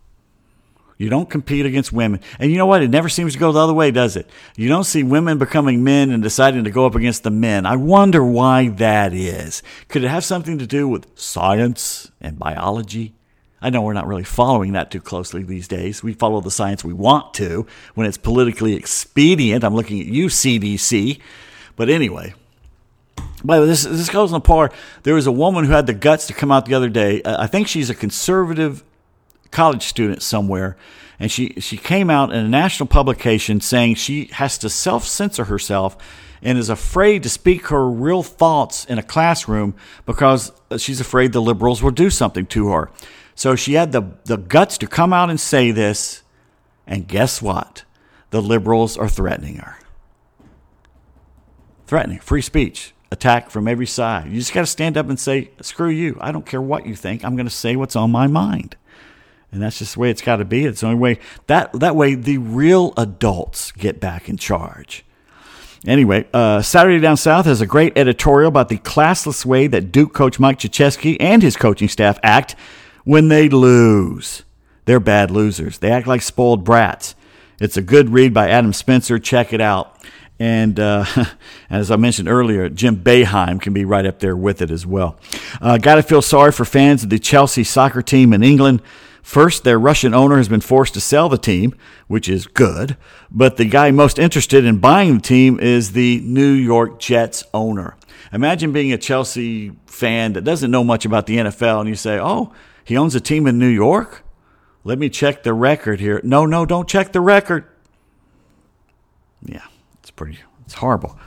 [0.98, 2.22] You don't compete against women.
[2.40, 2.82] And you know what?
[2.82, 4.28] It never seems to go the other way, does it?
[4.56, 7.68] You don't see women becoming men and deciding to go up against the men.
[7.68, 9.62] I wonder why that is.
[9.90, 13.14] Could it have something to do with science and biology?
[13.62, 16.04] I know we're not really following that too closely these days.
[16.04, 17.66] We follow the science we want to
[17.96, 19.64] when it's politically expedient.
[19.64, 21.20] I'm looking at you, CDC.
[21.76, 22.36] But anyway,
[23.44, 24.72] but this this goes on par.
[25.04, 27.22] There was a woman who had the guts to come out the other day.
[27.22, 28.84] Uh, I think she's a conservative
[29.52, 30.78] college student somewhere,
[31.20, 35.46] and she she came out in a national publication saying she has to self censor
[35.46, 35.98] herself
[36.42, 41.42] and is afraid to speak her real thoughts in a classroom because she's afraid the
[41.42, 42.92] liberals will do something to her.
[43.38, 46.24] So she had the, the guts to come out and say this,
[46.88, 47.84] and guess what?
[48.32, 49.78] The liberals are threatening her.
[51.86, 54.32] Threatening, free speech, attack from every side.
[54.32, 56.18] You just got to stand up and say, screw you.
[56.20, 57.24] I don't care what you think.
[57.24, 58.76] I'm going to say what's on my mind.
[59.52, 60.66] And that's just the way it's got to be.
[60.66, 65.06] It's the only way that that way the real adults get back in charge.
[65.86, 70.16] Anyway, uh, Saturday Down South has a great editorial about the classless way that Duke
[70.16, 72.56] coach Mike Krzyzewski and his coaching staff act
[73.08, 74.44] when they lose.
[74.84, 75.78] They're bad losers.
[75.78, 77.16] They act like spoiled brats.
[77.58, 79.18] It's a good read by Adam Spencer.
[79.18, 79.98] Check it out.
[80.40, 81.06] And uh,
[81.70, 85.18] as I mentioned earlier, Jim Boeheim can be right up there with it as well.
[85.62, 88.82] Uh, Got to feel sorry for fans of the Chelsea soccer team in England.
[89.24, 91.76] First, their Russian owner has been forced to sell the team,
[92.08, 92.98] which is good.
[93.32, 97.96] But the guy most interested in buying the team is the New York Jets owner.
[98.34, 102.20] Imagine being a Chelsea fan that doesn't know much about the NFL and you say,
[102.20, 102.54] oh,
[102.88, 104.24] he owns a team in New York?
[104.84, 106.22] Let me check the record here.
[106.24, 107.66] No, no, don't check the record.
[109.44, 109.68] Yeah
[110.08, 111.20] it's pretty, it's horrible.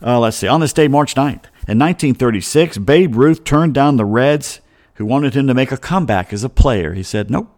[0.00, 0.48] Uh, let's see.
[0.48, 4.62] On this day, March 9th, in 1936, Babe Ruth turned down the Reds
[4.94, 6.94] who wanted him to make a comeback as a player.
[6.94, 7.50] He said, Nope,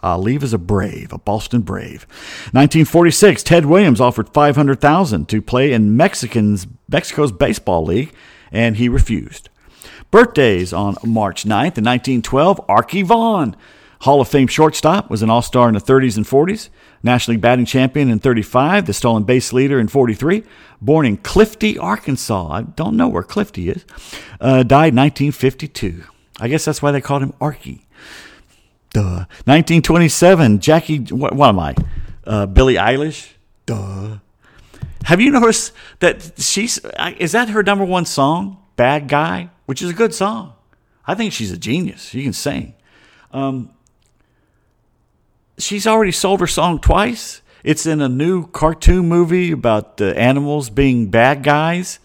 [0.00, 2.06] I'll leave as a Brave, a Boston Brave.
[2.52, 8.14] 1946, Ted Williams offered 500000 to play in Mexicans, Mexico's baseball league,
[8.52, 9.48] and he refused.
[10.10, 13.54] Birthdays on March 9th in 1912, Arky Vaughan,
[14.00, 16.68] Hall of Fame shortstop, was an all star in the 30s and 40s.
[17.02, 20.42] National League batting champion in 35, the stolen base leader in 43,
[20.80, 22.48] born in Clifty, Arkansas.
[22.50, 23.84] I don't know where Clifty is.
[24.40, 26.04] Uh, died 1952.
[26.40, 27.82] I guess that's why they called him Arky.
[28.92, 29.26] Duh.
[29.46, 31.74] 1927, Jackie, what, what am I?
[32.24, 33.32] Uh, Billie Eilish?
[33.66, 34.18] Duh.
[35.04, 36.78] Have you noticed that she's,
[37.18, 38.58] is that her number one song?
[38.76, 39.50] Bad Guy?
[39.70, 40.54] Which is a good song.
[41.06, 42.06] I think she's a genius.
[42.06, 42.74] She can sing.
[43.30, 43.70] Um,
[45.58, 47.40] she's already sold her song twice.
[47.62, 52.00] It's in a new cartoon movie about the animals being bad guys.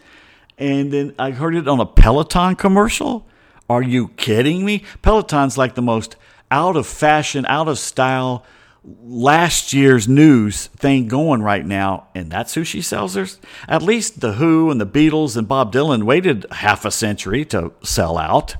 [0.59, 3.25] And then I heard it on a Peloton commercial.
[3.67, 4.83] Are you kidding me?
[5.01, 6.17] Peloton's like the most
[6.51, 8.45] out of fashion, out of style,
[8.85, 12.07] last year's news thing going right now.
[12.13, 13.25] And that's who she sells her.
[13.67, 17.73] At least The Who and the Beatles and Bob Dylan waited half a century to
[17.83, 18.55] sell out.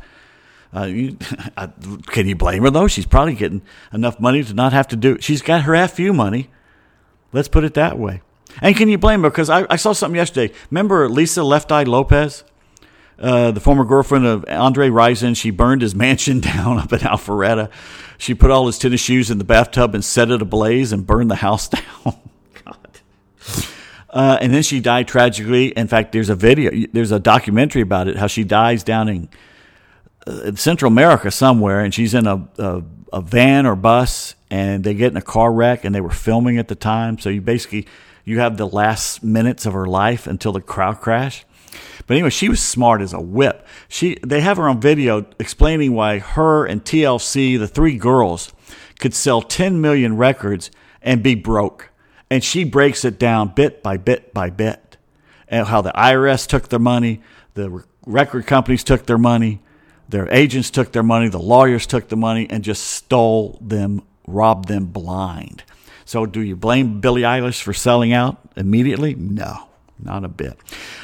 [0.76, 1.18] Uh, you,
[2.08, 2.88] can you blame her though?
[2.88, 3.62] She's probably getting
[3.94, 5.14] enough money to not have to do.
[5.16, 5.24] It.
[5.24, 6.50] She's got her FU money.
[7.32, 8.22] Let's put it that way.
[8.62, 9.30] And can you blame her?
[9.30, 10.54] Because I, I saw something yesterday.
[10.72, 12.44] Remember Lisa Left Eye Lopez,
[13.20, 15.36] uh, the former girlfriend of Andre Rison?
[15.36, 17.70] She burned his mansion down up in Alpharetta.
[18.18, 21.30] She put all his tennis shoes in the bathtub and set it ablaze and burned
[21.30, 21.84] the house down.
[22.64, 22.78] God.
[24.10, 25.68] Uh, and then she died tragically.
[25.68, 29.30] In fact, there's a video, there's a documentary about it, how she dies down in
[30.26, 34.94] uh, Central America somewhere, and she's in a, a, a van or bus, and they
[34.94, 37.20] get in a car wreck, and they were filming at the time.
[37.20, 37.88] So you basically
[38.24, 41.46] you have the last minutes of her life until the car crash.
[42.08, 43.66] But anyway, she was smart as a whip.
[43.88, 48.54] She they have her on video explaining why her and TLC, the three girls,
[49.00, 51.90] could sell 10 million records and be broke.
[52.30, 54.98] And she breaks it down bit by bit by bit.
[55.48, 57.22] And how the IRS took their money,
[57.54, 59.62] the record companies took their money,
[60.10, 64.68] their agents took their money, the lawyers took the money, and just stole them, robbed
[64.68, 65.64] them blind.
[66.04, 69.16] So, do you blame Billie Eilish for selling out immediately?
[69.16, 69.68] No,
[70.00, 70.58] not a bit.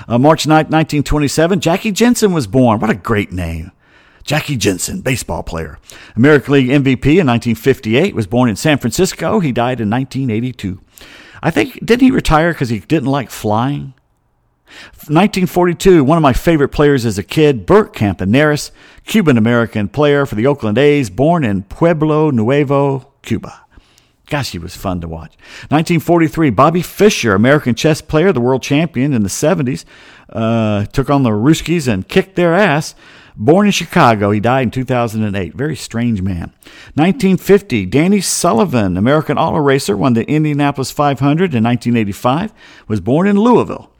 [0.08, 2.80] Uh, March 9, 1927, Jackie Jensen was born.
[2.80, 3.72] What a great name.
[4.24, 5.80] Jackie Jensen, baseball player.
[6.16, 9.40] American League MVP in 1958, was born in San Francisco.
[9.40, 10.80] He died in 1982.
[11.42, 13.94] I think, didn't he retire because he didn't like flying?
[15.08, 18.72] 1942, one of my favorite players as a kid, Bert Campaneris,
[19.06, 23.61] Cuban American player for the Oakland A's, born in Pueblo Nuevo, Cuba.
[24.32, 25.36] Gosh, he was fun to watch.
[25.68, 29.84] 1943, Bobby Fischer, American chess player, the world champion in the 70s,
[30.30, 32.96] uh, took on the Ruskies and kicked their ass.
[33.36, 35.54] Born in Chicago, he died in 2008.
[35.54, 36.54] Very strange man.
[36.94, 42.54] 1950, Danny Sullivan, American auto racer, won the Indianapolis 500 in 1985,
[42.88, 43.92] was born in Louisville.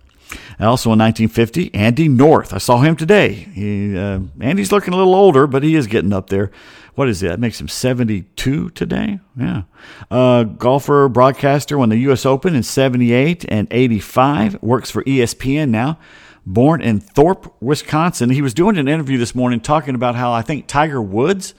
[0.62, 2.54] Also in 1950, Andy North.
[2.54, 3.34] I saw him today.
[3.34, 6.52] He, uh, Andy's looking a little older, but he is getting up there.
[6.96, 7.30] What is it?
[7.30, 9.20] That makes him 72 today?
[9.38, 9.64] Yeah.
[10.10, 12.26] Uh, golfer, broadcaster, won the U.S.
[12.26, 14.62] Open in 78 and 85.
[14.62, 15.98] Works for ESPN now.
[16.46, 18.32] Born in Thorpe, Wisconsin.
[18.32, 21.54] He was doing an interview this morning talking about how I think Tiger Woods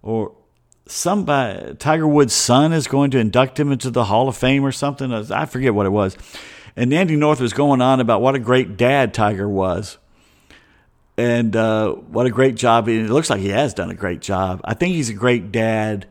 [0.00, 0.34] or
[0.86, 4.72] somebody Tiger Woods' son is going to induct him into the Hall of Fame or
[4.72, 5.12] something.
[5.12, 6.16] I forget what it was.
[6.76, 9.98] And Andy North was going on about what a great dad Tiger was.
[11.20, 12.88] And uh, what a great job.
[12.88, 14.62] It looks like he has done a great job.
[14.64, 16.06] I think he's a great dad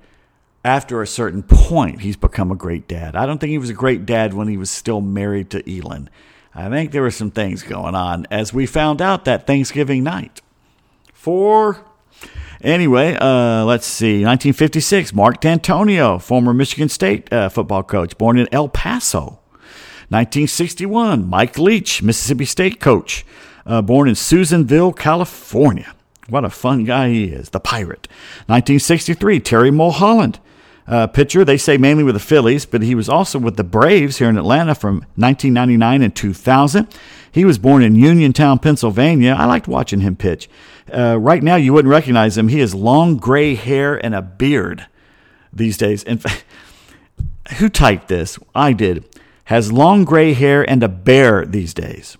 [0.64, 2.02] after a certain point.
[2.02, 3.16] He's become a great dad.
[3.16, 6.12] I don't think he was a great dad when he was still married to Elin.
[6.54, 10.42] I think there were some things going on, as we found out that Thanksgiving night.
[11.12, 11.84] For
[12.62, 14.24] Anyway, uh, let's see.
[14.24, 19.40] 1956, Mark Dantonio, former Michigan State uh, football coach, born in El Paso.
[20.10, 23.26] 1961, Mike Leach, Mississippi State coach,
[23.70, 25.94] uh, born in Susanville, California.
[26.28, 28.08] What a fun guy he is, the pirate.
[28.48, 30.40] 1963, Terry Mulholland,
[30.88, 31.46] uh, pitcher.
[31.46, 34.38] They say mainly with the Phillies, but he was also with the Braves here in
[34.38, 36.88] Atlanta from 1999 and 2000.
[37.32, 39.36] He was born in Uniontown, Pennsylvania.
[39.38, 40.50] I liked watching him pitch.
[40.92, 42.48] Uh, right now, you wouldn't recognize him.
[42.48, 44.88] He has long gray hair and a beard
[45.54, 46.02] these days.
[46.04, 46.44] In fact,
[47.58, 48.40] who typed this?
[48.56, 49.06] I did.
[49.46, 52.18] Has long gray hair and a bear these days.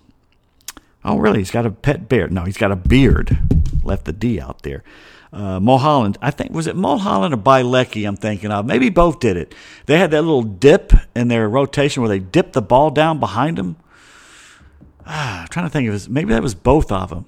[1.04, 1.40] Oh, really?
[1.40, 2.28] He's got a pet bear.
[2.28, 3.38] No, he's got a beard.
[3.84, 4.84] Left the D out there.
[5.32, 8.66] Uh, Mulholland, I think, was it Mulholland or Bielecki I'm thinking of?
[8.66, 9.54] Maybe both did it.
[9.86, 13.58] They had that little dip in their rotation where they dipped the ball down behind
[13.58, 13.76] them.
[15.06, 16.10] Ah, I'm trying to think of.
[16.10, 17.26] Maybe that was both of them.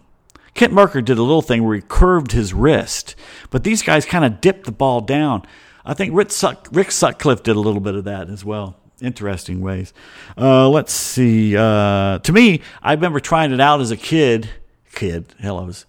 [0.53, 3.15] Kent Mercker did a little thing where he curved his wrist,
[3.51, 5.43] but these guys kind of dipped the ball down.
[5.85, 6.31] I think Rick,
[6.71, 8.77] Rick Sutcliffe did a little bit of that as well.
[9.01, 9.93] Interesting ways.
[10.37, 11.57] Uh, let's see.
[11.57, 14.49] Uh, to me, I remember trying it out as a kid.
[14.93, 15.85] Kid, hell, I was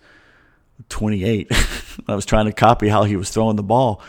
[0.88, 1.50] 28.
[2.08, 4.00] I was trying to copy how he was throwing the ball,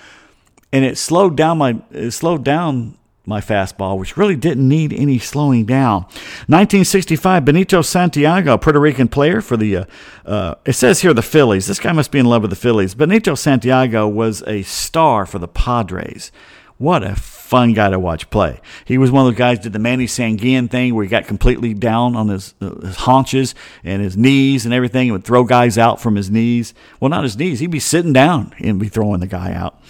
[0.72, 5.18] and it slowed down my it slowed down my fastball, which really didn't need any
[5.18, 6.02] slowing down.
[6.48, 9.86] 1965, Benito Santiago, Puerto Rican player for the, uh,
[10.26, 11.68] uh, it says here the Phillies.
[11.68, 12.96] This guy must be in love with the Phillies.
[12.96, 16.32] Benito Santiago was a star for the Padres.
[16.84, 18.60] What a fun guy to watch play.
[18.84, 21.74] He was one of those guys did the Manny Sanguillen thing where he got completely
[21.74, 23.56] down on his, uh, his haunches
[23.86, 26.74] and his knees and everything and would throw guys out from his knees.
[27.00, 27.62] Well, not his knees.
[27.62, 29.82] He'd be sitting down and be throwing the guy out.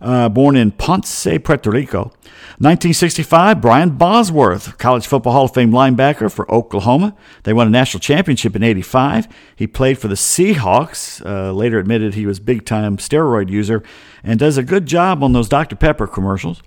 [0.00, 2.12] Uh, born in Ponce, Puerto Rico.
[2.58, 7.14] 1965, Brian Bosworth, College Football Hall of Fame linebacker for Oklahoma.
[7.42, 9.28] They won a national championship in 85.
[9.54, 13.82] He played for the Seahawks, uh, later admitted he was big time steroid user,
[14.24, 15.76] and does a good job on those Dr.
[15.76, 16.62] Pepper commercials.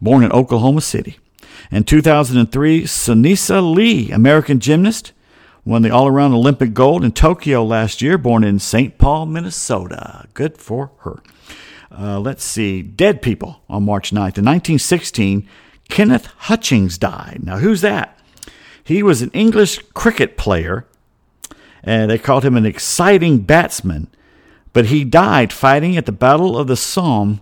[0.00, 1.18] Born in Oklahoma City.
[1.72, 5.12] In 2003, Sunisa Lee, American gymnast,
[5.64, 8.98] won the all around Olympic gold in Tokyo last year, born in St.
[8.98, 10.26] Paul, Minnesota.
[10.34, 11.22] Good for her.
[11.96, 14.38] Uh, let's see, dead people on March 9th.
[14.38, 15.46] In 1916,
[15.90, 17.40] Kenneth Hutchings died.
[17.42, 18.18] Now, who's that?
[18.82, 20.86] He was an English cricket player,
[21.82, 24.08] and they called him an exciting batsman,
[24.72, 27.40] but he died fighting at the Battle of the Somme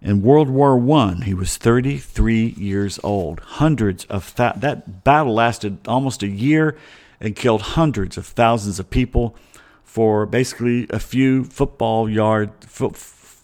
[0.00, 1.14] in World War I.
[1.24, 3.40] He was 33 years old.
[3.40, 6.76] Hundreds of th- that battle lasted almost a year
[7.20, 9.34] and killed hundreds of thousands of people
[9.82, 12.52] for basically a few football yard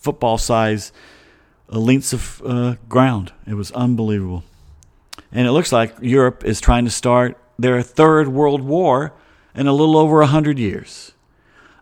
[0.07, 0.93] football size
[1.73, 3.33] uh, lengths of uh, ground.
[3.45, 4.45] It was unbelievable.
[5.33, 9.15] And it looks like Europe is trying to start their third world war
[9.53, 11.11] in a little over 100 years.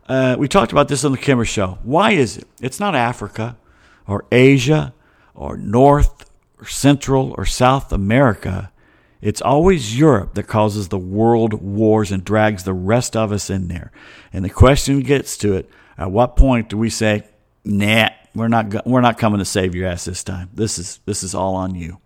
[0.08, 1.78] Uh, we talked about this on the Kimmer Show.
[1.82, 2.48] Why is it?
[2.62, 3.58] It's not Africa
[4.06, 4.94] or Asia
[5.34, 8.72] or North or Central or South America.
[9.20, 13.68] It's always Europe that causes the world wars and drags the rest of us in
[13.68, 13.92] there.
[14.32, 15.68] And the question gets to it
[15.98, 17.24] at what point do we say,
[17.64, 20.50] nah, we're not we're not coming to save your ass this time.
[20.54, 21.98] This is this is all on you.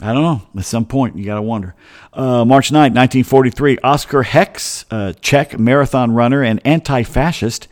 [0.00, 0.42] I don't know.
[0.56, 1.74] At some point, you got to wonder.
[2.12, 7.68] Uh, March 9, 1943, Oskar Heks, uh, Czech marathon runner and anti fascist,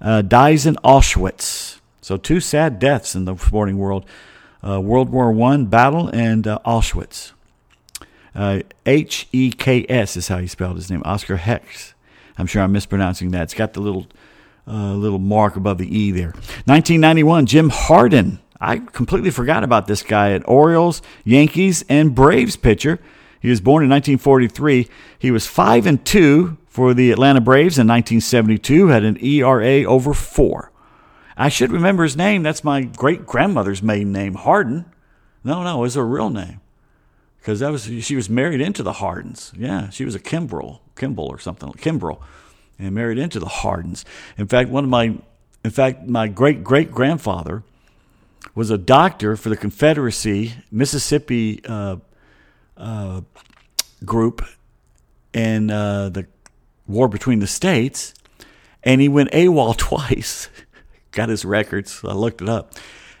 [0.00, 1.80] uh, dies in Auschwitz.
[2.02, 4.04] So, two sad deaths in the sporting world
[4.66, 7.32] uh, World War I battle and uh, Auschwitz.
[8.34, 11.94] Uh, H E K S is how he spelled his name, Oscar Heks.
[12.38, 13.42] I'm sure I'm mispronouncing that.
[13.42, 14.06] It's got the little
[14.66, 16.32] a little mark above the E there.
[16.66, 18.40] 1991, Jim Harden.
[18.60, 23.00] I completely forgot about this guy at Orioles, Yankees, and Braves pitcher.
[23.40, 24.88] He was born in 1943.
[25.18, 30.14] He was 5 and 2 for the Atlanta Braves in 1972, had an ERA over
[30.14, 30.70] 4.
[31.36, 32.42] I should remember his name.
[32.42, 34.84] That's my great grandmother's maiden name, Harden.
[35.42, 36.60] No, no, it was her real name.
[37.38, 39.52] Because that was she was married into the Hardens.
[39.56, 42.20] Yeah, she was a Kimbrell, Kimball or something, Kimbrell
[42.82, 44.04] and married into the Hardens.
[44.36, 45.18] In fact, one of my,
[45.64, 47.62] in fact, my great great grandfather
[48.54, 51.96] was a doctor for the Confederacy Mississippi uh,
[52.76, 53.22] uh,
[54.04, 54.42] group
[55.32, 56.26] in uh, the
[56.86, 58.14] war between the states,
[58.82, 60.48] and he went AWOL twice.
[61.12, 62.00] got his records.
[62.04, 62.74] I looked it up.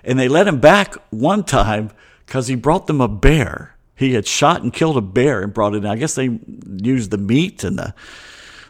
[0.04, 1.90] And they let him back one time
[2.26, 3.76] because he brought them a bear.
[3.94, 5.86] He had shot and killed a bear and brought it in.
[5.86, 6.40] I guess they
[6.82, 7.94] used the meat and the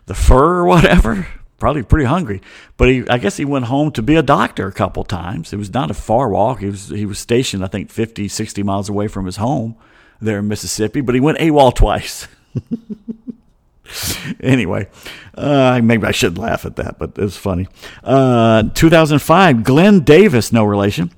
[0.07, 1.26] the fur or whatever.
[1.59, 2.42] Probably pretty hungry.
[2.76, 5.53] But he, I guess he went home to be a doctor a couple times.
[5.53, 6.59] It was not a far walk.
[6.59, 9.76] He was he was stationed, I think, 50, 60 miles away from his home
[10.20, 11.03] there in Mississippi.
[11.03, 12.26] But he went AWOL twice.
[14.40, 14.88] anyway,
[15.36, 17.68] uh, maybe I shouldn't laugh at that, but it was funny.
[18.03, 21.12] Uh, 2005, Glenn Davis, no relation.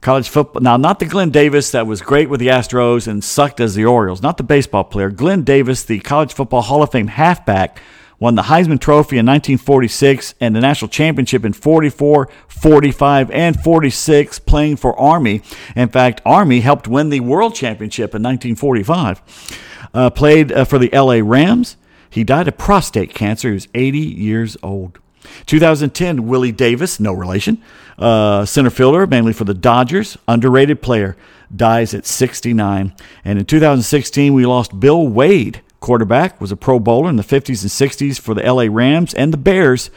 [0.00, 0.60] College football.
[0.60, 3.86] Now, not the Glenn Davis that was great with the Astros and sucked as the
[3.86, 5.08] Orioles, not the baseball player.
[5.10, 7.80] Glenn Davis, the College Football Hall of Fame halfback,
[8.18, 14.38] won the Heisman Trophy in 1946 and the national championship in 44, 45, and 46,
[14.40, 15.42] playing for Army.
[15.76, 19.58] In fact, Army helped win the World Championship in 1945.
[19.92, 21.76] Uh, played uh, for the LA Rams.
[22.10, 23.48] He died of prostate cancer.
[23.48, 24.98] He was 80 years old.
[25.46, 27.62] 2010, Willie Davis, no relation,
[27.98, 31.16] uh, center fielder, mainly for the Dodgers, underrated player,
[31.54, 32.94] dies at 69.
[33.24, 37.60] And in 2016, we lost Bill Wade, quarterback, was a Pro Bowler in the 50s
[37.62, 39.90] and 60s for the LA Rams and the Bears,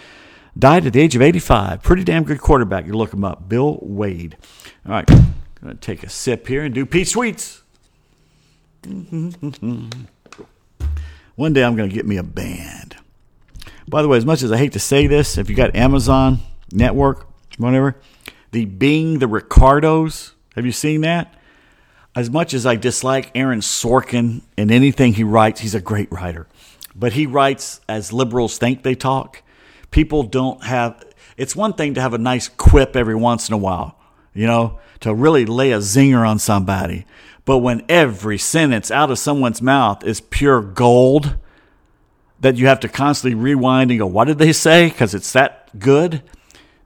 [0.60, 1.82] died at the age of 85.
[1.82, 2.86] Pretty damn good quarterback.
[2.86, 4.36] You look him up, Bill Wade.
[4.86, 7.62] All right, to take a sip here and do Pete's tweets.
[11.36, 12.98] One day I'm to get me a band.
[13.88, 16.40] By the way, as much as I hate to say this, if you got Amazon
[16.70, 17.28] Network,
[17.58, 17.96] whatever,
[18.52, 21.34] the Being the Ricardos, have you seen that?
[22.18, 26.48] As much as I dislike Aaron Sorkin and anything he writes, he's a great writer.
[26.96, 29.44] But he writes as liberals think they talk.
[29.92, 31.06] People don't have,
[31.38, 34.00] it's one thing to have a nice quip every once in a while,
[34.34, 37.06] you know, to really lay a zinger on somebody.
[37.46, 41.38] But when every sentence out of someone's mouth is pure gold,
[42.40, 44.90] that you have to constantly rewind and go, what did they say?
[44.90, 46.24] Because it's that good.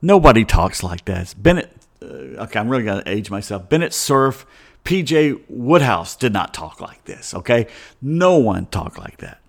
[0.02, 1.22] Nobody talks like that.
[1.22, 1.72] It's Bennett,
[2.02, 3.70] uh, okay, I'm really going to age myself.
[3.70, 4.46] Bennett Cerf,
[4.84, 7.68] PJ Wodehouse did not talk like this, okay?
[8.02, 9.40] No one talked like that.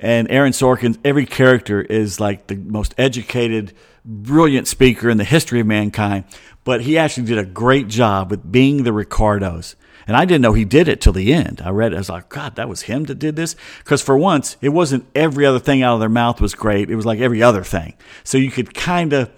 [0.00, 5.60] And Aaron Sorkin, every character is like the most educated, brilliant speaker in the history
[5.60, 6.24] of mankind.
[6.64, 9.76] But he actually did a great job with being the Ricardos.
[10.06, 11.60] And I didn't know he did it till the end.
[11.64, 11.96] I read it.
[11.96, 13.54] I was like, God, that was him that did this.
[13.78, 16.90] Because for once, it wasn't every other thing out of their mouth was great.
[16.90, 17.94] It was like every other thing.
[18.24, 19.30] So you could kind of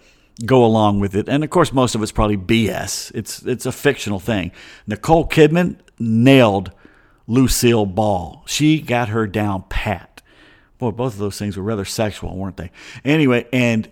[0.45, 1.28] go along with it.
[1.28, 3.12] And of course, most of it's probably BS.
[3.14, 4.53] It's it's a fictional thing.
[4.87, 6.72] Nicole Kidman nailed
[7.26, 8.43] Lucille Ball.
[8.47, 10.22] She got her down pat.
[10.78, 12.70] Boy, both of those things were rather sexual, weren't they?
[13.05, 13.89] Anyway, and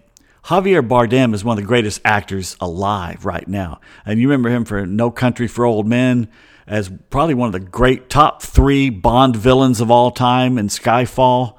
[0.47, 3.80] Javier Bardem is one of the greatest actors alive right now.
[4.05, 6.28] And you remember him for No Country for Old Men
[6.66, 11.57] as probably one of the great top three Bond villains of all time in Skyfall.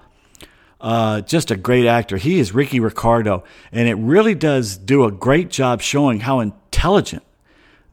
[0.84, 2.17] Uh, just a great actor.
[2.17, 7.23] He is Ricky Ricardo, and it really does do a great job showing how intelligent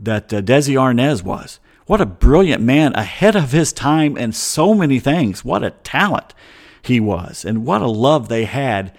[0.01, 1.61] that uh, Desi Arnaz was.
[1.86, 5.45] What a brilliant man, ahead of his time in so many things.
[5.45, 6.34] What a talent
[6.82, 8.93] he was, and what a love they had.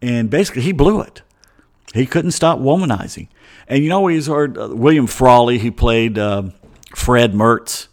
[0.00, 1.22] And basically, he blew it.
[1.92, 3.26] He couldn't stop womanizing.
[3.66, 6.50] And you know, he's heard uh, William Frawley, he played uh,
[6.94, 7.88] Fred Mertz.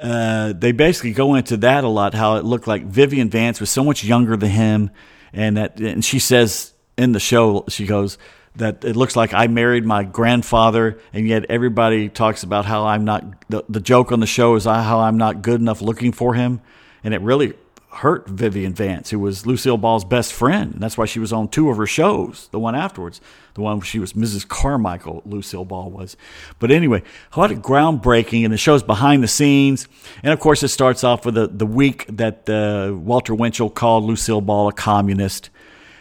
[0.00, 2.14] Uh, they basically go into that a lot.
[2.14, 4.90] How it looked like Vivian Vance was so much younger than him,
[5.32, 8.18] and that and she says in the show she goes
[8.56, 13.04] that it looks like I married my grandfather, and yet everybody talks about how I'm
[13.04, 13.24] not.
[13.48, 16.60] The, the joke on the show is how I'm not good enough looking for him,
[17.02, 17.54] and it really
[17.90, 20.74] hurt Vivian Vance, who was Lucille Ball's best friend.
[20.74, 23.20] And that's why she was on two of her shows, the one afterwards,
[23.54, 24.46] the one she was Mrs.
[24.46, 26.16] Carmichael, Lucille Ball was.
[26.58, 29.88] But anyway, a groundbreaking, and the show's behind the scenes.
[30.22, 34.04] And of course, it starts off with the, the week that uh, Walter Winchell called
[34.04, 35.48] Lucille Ball a communist.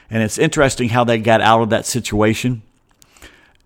[0.10, 2.64] And it's interesting how they got out of that situation.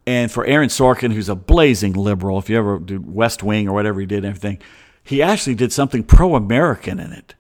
[0.06, 3.74] And for Aaron Sorkin, who's a blazing liberal, if you ever do West Wing or
[3.74, 4.60] whatever he did, everything,
[5.04, 7.36] he actually did something pro American in it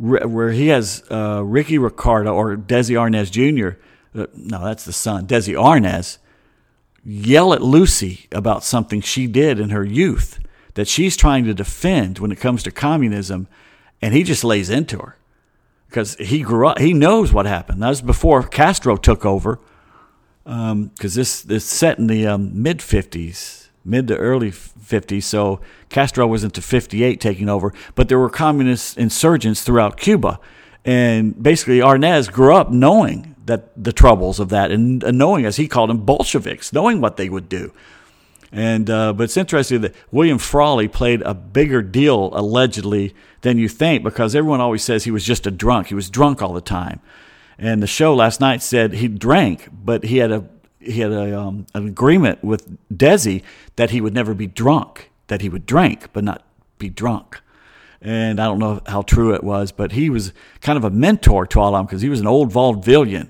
[0.00, 3.78] where he has uh, Ricky Ricardo or Desi Arnaz Jr.
[4.18, 6.18] Uh, no, that's the son, Desi Arnaz,
[7.04, 10.40] yell at Lucy about something she did in her youth
[10.74, 13.46] that she's trying to defend when it comes to communism,
[14.00, 15.16] and he just lays into her
[15.88, 16.78] because he grew up.
[16.78, 17.82] He knows what happened.
[17.82, 19.60] That was before Castro took over,
[20.44, 25.24] because um, this this set in the um, mid '50s mid to early 50s.
[25.24, 30.38] So Castro was into 58 taking over, but there were communist insurgents throughout Cuba.
[30.84, 35.68] And basically, Arnaz grew up knowing that the troubles of that and knowing, as he
[35.68, 37.72] called them, Bolsheviks, knowing what they would do.
[38.52, 43.68] And uh, but it's interesting that William Frawley played a bigger deal allegedly than you
[43.68, 45.88] think because everyone always says he was just a drunk.
[45.88, 47.00] He was drunk all the time.
[47.58, 50.44] And the show last night said he drank, but he had a
[50.80, 53.42] he had a, um, an agreement with Desi
[53.76, 56.44] that he would never be drunk, that he would drink but not
[56.78, 57.40] be drunk.
[58.02, 61.46] And I don't know how true it was, but he was kind of a mentor
[61.46, 63.28] to all of them because he was an old vaudevillian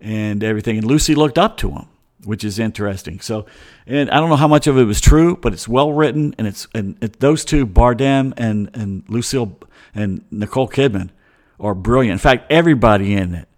[0.00, 0.76] and everything.
[0.76, 1.86] And Lucy looked up to him,
[2.24, 3.20] which is interesting.
[3.20, 3.46] So,
[3.86, 6.46] and I don't know how much of it was true, but it's well written, and
[6.46, 9.58] it's and it, those two, Bardem and and Lucille
[9.94, 11.10] and Nicole Kidman,
[11.58, 12.12] are brilliant.
[12.12, 13.48] In fact, everybody in it.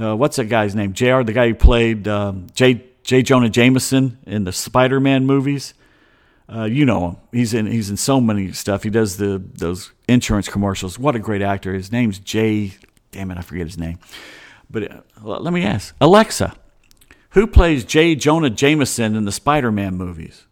[0.00, 0.94] Uh, what's that guy's name?
[0.94, 1.22] Jr.
[1.22, 2.84] The guy who played um, J.
[3.02, 3.22] J.
[3.22, 5.74] Jonah Jameson in the Spider-Man movies.
[6.48, 7.16] Uh, you know him.
[7.32, 8.82] He's in he's in so many stuff.
[8.82, 10.98] He does the those insurance commercials.
[10.98, 11.74] What a great actor.
[11.74, 12.74] His name's Jay.
[13.12, 13.98] Damn it, I forget his name.
[14.70, 16.54] But uh, let me ask Alexa,
[17.30, 18.14] who plays J.
[18.14, 20.46] Jonah Jameson in the Spider-Man movies?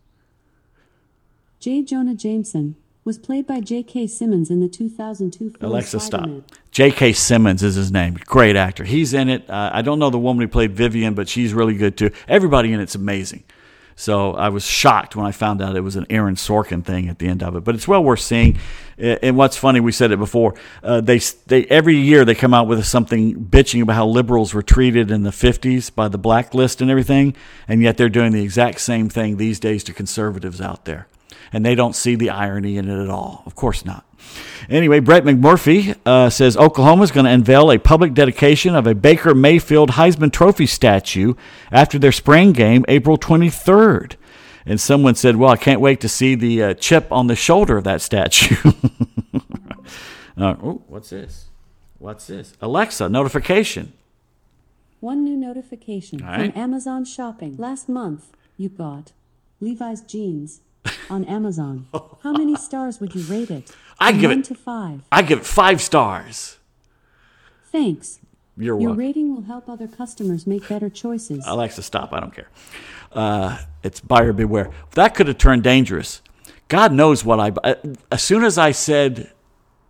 [1.59, 1.83] J.
[1.83, 2.77] Jonah Jameson
[3.09, 4.07] was played by J.K.
[4.07, 6.45] Simmons in the 2002 film Alexa, Spider-Man.
[6.47, 6.59] stop.
[6.73, 7.15] J.K.
[7.15, 8.19] Simmons is his name.
[8.27, 8.85] Great actor.
[8.85, 9.49] He's in it.
[9.49, 12.11] Uh, I don't know the woman who played Vivian, but she's really good too.
[12.29, 13.45] Everybody in it's amazing.
[13.97, 17.19] So I was shocked when I found out it was an Aaron Sorkin thing at
[17.19, 17.65] the end of it.
[17.65, 18.59] But it's well worth seeing.
[18.99, 20.55] And what's funny, we said it before.
[20.83, 24.63] Uh, they they every year they come out with something bitching about how liberals were
[24.63, 27.35] treated in the '50s by the blacklist and everything,
[27.67, 31.09] and yet they're doing the exact same thing these days to conservatives out there,
[31.53, 33.43] and they don't see the irony in it at all.
[33.47, 34.05] Of course not.
[34.69, 38.95] Anyway, Brett McMurphy uh, says Oklahoma is going to unveil a public dedication of a
[38.95, 41.35] Baker Mayfield Heisman Trophy statue
[41.73, 44.17] after their spring game, April 23rd.
[44.67, 47.79] And someone said, Well, I can't wait to see the uh, chip on the shoulder
[47.79, 48.57] of that statue.
[50.37, 51.47] uh, oh, what's this?
[51.99, 52.53] What's this?
[52.61, 53.95] Alexa, notification.
[55.01, 56.53] One new notification right.
[56.53, 57.57] from Amazon Shopping.
[57.57, 59.13] Last month, you got
[59.61, 60.61] Levi's jeans
[61.11, 61.87] on Amazon.
[62.23, 63.71] How many stars would you rate it?
[64.01, 65.03] I give one it- to five.
[65.11, 66.59] I give it five stars.
[67.71, 68.21] Thanks.
[68.57, 71.45] You're Your rating will help other customers make better choices.
[71.47, 72.13] I like to stop.
[72.13, 72.49] I don't care.
[73.13, 74.71] Uh, it's buyer beware.
[74.95, 76.23] That could have turned dangerous.
[76.67, 77.51] God knows what I.
[77.63, 77.75] uh,
[78.11, 79.31] As soon as I said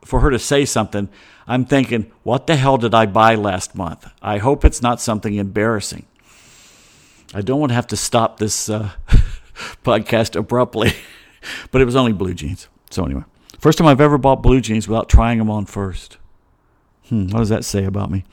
[0.05, 1.09] for her to say something,
[1.47, 4.07] I'm thinking, what the hell did I buy last month?
[4.21, 6.05] I hope it's not something embarrassing.
[7.35, 8.91] I don't want to have to stop this uh,
[9.85, 10.93] podcast abruptly,
[11.71, 12.69] but it was only blue jeans.
[12.91, 13.25] So, anyway,
[13.59, 16.19] first time I've ever bought blue jeans without trying them on first.
[17.09, 18.25] Hmm, what does that say about me?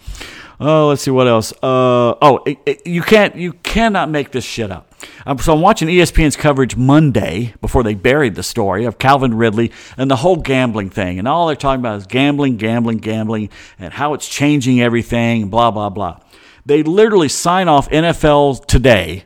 [0.60, 1.52] Oh, let's see what else.
[1.64, 4.94] Uh, oh, it, it- you can't, you cannot make this shit up.
[5.26, 9.72] Um, so I'm watching ESPN's coverage Monday before they buried the story of Calvin Ridley
[9.98, 13.50] and the whole gambling thing, and all they're talking about is gambling, gambling, gambling,
[13.80, 15.50] and how it's changing everything.
[15.50, 16.20] Blah blah blah.
[16.66, 19.26] They literally sign off NFL today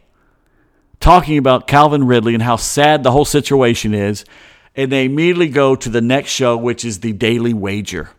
[1.00, 4.26] talking about Calvin Ridley and how sad the whole situation is,
[4.76, 8.12] and they immediately go to the next show, which is the Daily Wager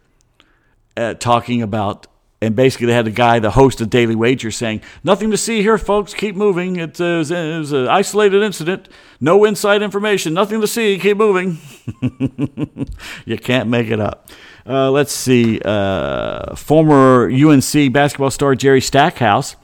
[0.97, 2.07] uh, talking about,
[2.43, 5.63] and basically they had a guy, the host of Daily Wager, saying, "Nothing to see
[5.63, 6.15] here, folks.
[6.15, 6.77] Keep moving.
[6.77, 8.89] It was, it was an isolated incident.
[9.21, 10.35] No inside information.
[10.35, 10.99] Nothing to see.
[10.99, 11.59] Keep moving."
[13.27, 14.31] you can't make it up.
[14.67, 15.61] Uh, let's see.
[15.65, 19.57] Uh, former UNC basketball star Jerry Stackhouse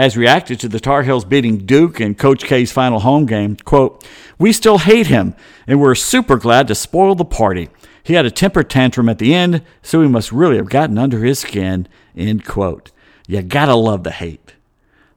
[0.00, 3.56] has reacted to the Tar Heels beating Duke in Coach K's final home game.
[3.56, 4.06] Quote,
[4.38, 5.34] We still hate him,
[5.66, 7.68] and we're super glad to spoil the party.
[8.02, 11.22] He had a temper tantrum at the end, so we must really have gotten under
[11.22, 11.86] his skin.
[12.16, 12.90] End quote.
[13.28, 14.54] You gotta love the hate.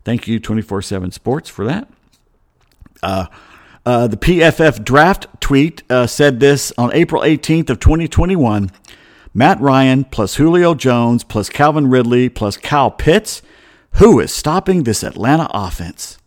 [0.04, 1.88] Thank you, 24 7 Sports, for that.
[3.02, 3.28] Uh,
[4.08, 8.72] the PFF draft tweet uh, said this on April 18th of 2021.
[9.34, 13.42] Matt Ryan plus Julio Jones plus Calvin Ridley plus Kyle Pitts.
[13.96, 16.18] Who is stopping this Atlanta offense?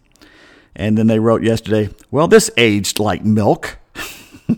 [0.75, 3.79] And then they wrote yesterday, well, this aged like milk.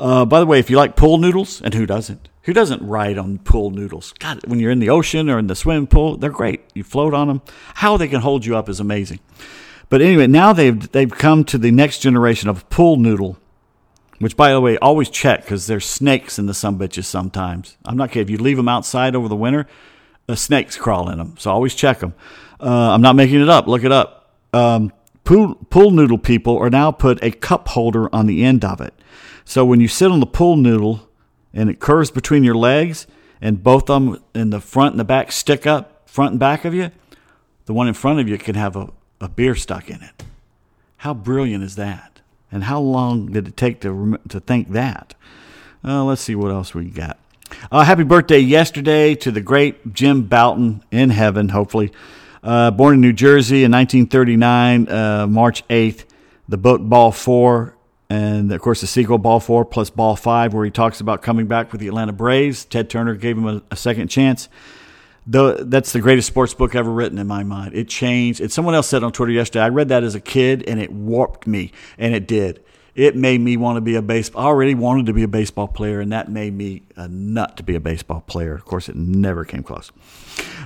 [0.00, 2.28] uh, by the way, if you like pool noodles, and who doesn't?
[2.42, 4.12] Who doesn't ride on pool noodles?
[4.18, 6.60] God, when you're in the ocean or in the swimming pool, they're great.
[6.74, 7.42] You float on them.
[7.74, 9.20] How they can hold you up is amazing.
[9.88, 13.38] But anyway, now they've they've come to the next generation of pool noodle,
[14.18, 17.76] which by the way, always check because there's snakes in the sun bitches sometimes.
[17.84, 18.22] I'm not kidding.
[18.22, 19.66] If you leave them outside over the winter,
[20.28, 21.36] uh, snakes crawl in them.
[21.38, 22.14] So always check them.
[22.60, 23.66] Uh, I'm not making it up.
[23.66, 24.30] Look it up.
[24.52, 24.92] Um,
[25.24, 28.94] pool pool noodle people are now put a cup holder on the end of it.
[29.44, 31.08] So when you sit on the pool noodle
[31.52, 33.06] and it curves between your legs,
[33.40, 36.64] and both of them in the front and the back stick up, front and back
[36.64, 36.90] of you,
[37.66, 38.88] the one in front of you can have a,
[39.20, 40.24] a beer stuck in it.
[40.98, 42.20] How brilliant is that?
[42.52, 45.14] And how long did it take to to think that?
[45.84, 47.18] Uh, let's see what else we got.
[47.70, 51.92] Uh, happy birthday yesterday to the great Jim Bouton in heaven, hopefully.
[52.42, 56.04] Uh, born in New Jersey in 1939, uh, March 8th.
[56.48, 57.76] The book Ball 4,
[58.10, 61.46] and of course the sequel Ball 4 plus Ball 5, where he talks about coming
[61.46, 62.64] back with the Atlanta Braves.
[62.64, 64.48] Ted Turner gave him a, a second chance.
[65.26, 67.74] the, that's the greatest sports book ever written in my mind.
[67.74, 68.40] It changed.
[68.40, 70.90] And someone else said on Twitter yesterday, I read that as a kid and it
[70.90, 72.62] warped me, and it did.
[72.94, 74.42] It made me want to be a baseball.
[74.42, 77.62] I already wanted to be a baseball player, and that made me a nut to
[77.62, 78.54] be a baseball player.
[78.54, 79.90] Of course, it never came close.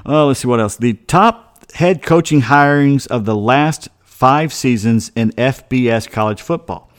[0.05, 0.77] Uh, let's see what else.
[0.77, 6.91] The top head coaching hirings of the last five seasons in FBS college football.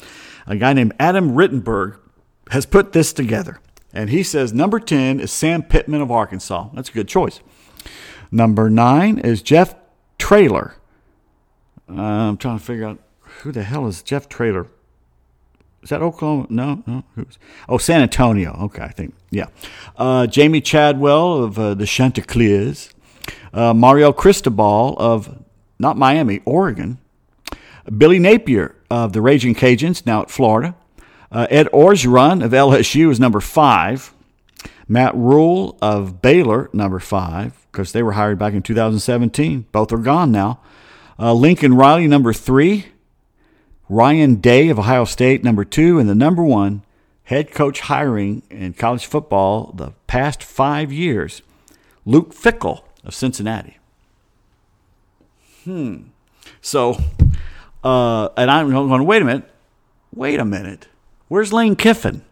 [0.45, 1.97] A guy named Adam Rittenberg
[2.51, 3.59] has put this together.
[3.93, 6.69] And he says number 10 is Sam Pittman of Arkansas.
[6.73, 7.41] That's a good choice.
[8.31, 9.75] Number nine is Jeff
[10.17, 10.75] Traylor.
[11.89, 12.99] Uh, I'm trying to figure out
[13.41, 14.67] who the hell is Jeff Traylor.
[15.83, 16.47] Is that Oklahoma?
[16.49, 17.03] No, no.
[17.69, 18.57] Oh, San Antonio.
[18.63, 19.13] Okay, I think.
[19.29, 19.47] Yeah.
[19.95, 22.89] Uh, Jamey Chadwell of uh, the Chanticleers.
[23.53, 25.43] Uh, Mario Cristobal of,
[25.79, 26.97] not Miami, Oregon.
[27.95, 30.75] Billy Napier of the Raging Cajuns, now at Florida.
[31.31, 34.13] Uh, Ed Orgeron of LSU is number five.
[34.87, 39.65] Matt Rhule of Baylor, number five, because they were hired back in 2017.
[39.71, 40.61] Both are gone now.
[41.19, 42.87] Uh, Lincoln Riley, number three.
[43.89, 45.99] Ryan Day of Ohio State, number two.
[45.99, 46.83] And the number one
[47.25, 51.41] head coach hiring in college football the past five years,
[52.05, 53.77] Luke Fickell of Cincinnati.
[55.63, 56.03] Hmm.
[56.61, 56.97] So,
[57.83, 59.49] uh, and I'm going, wait a minute.
[60.13, 60.87] Wait a minute.
[61.27, 62.23] Where's Lane Kiffin?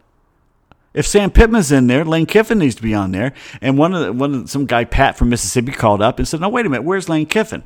[0.94, 3.34] If Sam Pittman's in there, Lane Kiffin needs to be on there.
[3.60, 6.26] And one of the, one of the, some guy Pat from Mississippi called up and
[6.26, 7.64] said, "No, wait a minute, where's Lane Kiffin?"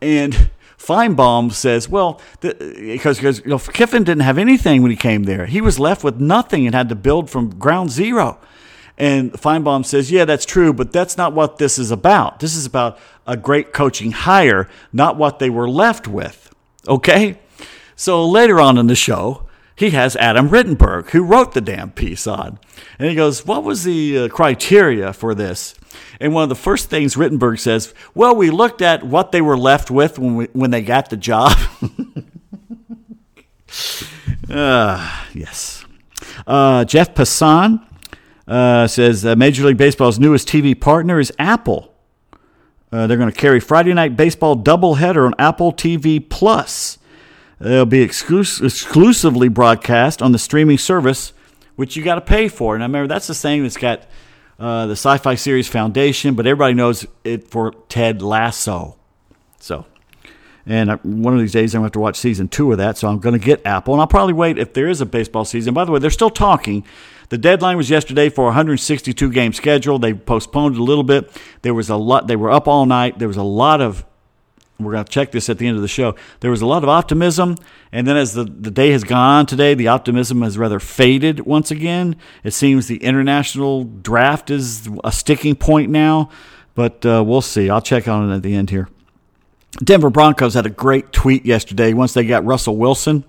[0.00, 0.48] And
[0.86, 5.46] Finebaum says, "Well, because you know, Kiffin didn't have anything when he came there.
[5.46, 8.38] He was left with nothing and had to build from ground zero.
[8.98, 12.40] And Finebaum says, "Yeah, that's true, but that's not what this is about.
[12.40, 16.50] This is about a great coaching hire, not what they were left with."
[16.86, 17.38] Okay.
[17.96, 19.43] So later on in the show,
[19.76, 22.58] he has Adam Rittenberg, who wrote the damn piece on.
[22.98, 25.74] And he goes, What was the uh, criteria for this?
[26.20, 29.58] And one of the first things Rittenberg says, Well, we looked at what they were
[29.58, 31.56] left with when, we, when they got the job.
[34.48, 35.84] uh, yes.
[36.46, 37.84] Uh, Jeff Passan
[38.46, 41.92] uh, says uh, Major League Baseball's newest TV partner is Apple.
[42.92, 46.98] Uh, they're going to carry Friday Night Baseball doubleheader on Apple TV Plus.
[47.64, 51.32] They'll be exclus- exclusively broadcast on the streaming service,
[51.76, 52.74] which you got to pay for.
[52.74, 54.02] And I remember that's the thing that's got
[54.58, 58.96] uh, the Sci-Fi Series Foundation, but everybody knows it for Ted Lasso.
[59.60, 59.86] So,
[60.66, 62.98] and one of these days I'm going to have to watch season two of that.
[62.98, 65.46] So I'm going to get Apple, and I'll probably wait if there is a baseball
[65.46, 65.72] season.
[65.72, 66.84] By the way, they're still talking.
[67.30, 69.98] The deadline was yesterday for a 162 game schedule.
[69.98, 71.32] They postponed a little bit.
[71.62, 72.26] There was a lot.
[72.26, 73.18] They were up all night.
[73.18, 74.04] There was a lot of
[74.78, 76.16] we're going to check this at the end of the show.
[76.40, 77.56] There was a lot of optimism,
[77.92, 81.40] and then as the, the day has gone on today, the optimism has rather faded
[81.40, 82.16] once again.
[82.42, 86.28] It seems the international draft is a sticking point now,
[86.74, 87.70] but uh, we'll see.
[87.70, 88.88] I'll check on it at the end here.
[89.82, 93.24] Denver Broncos had a great tweet yesterday once they got Russell Wilson.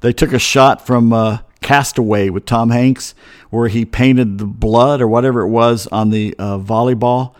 [0.00, 3.14] They took a shot from uh, Castaway with Tom Hanks,
[3.50, 7.34] where he painted the blood or whatever it was on the uh, volleyball,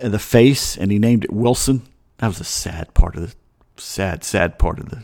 [0.00, 1.82] uh, the face, and he named it Wilson.
[2.22, 3.34] That was a sad part of the
[3.76, 5.02] sad, sad part of the.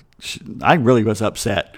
[0.62, 1.74] I really was upset.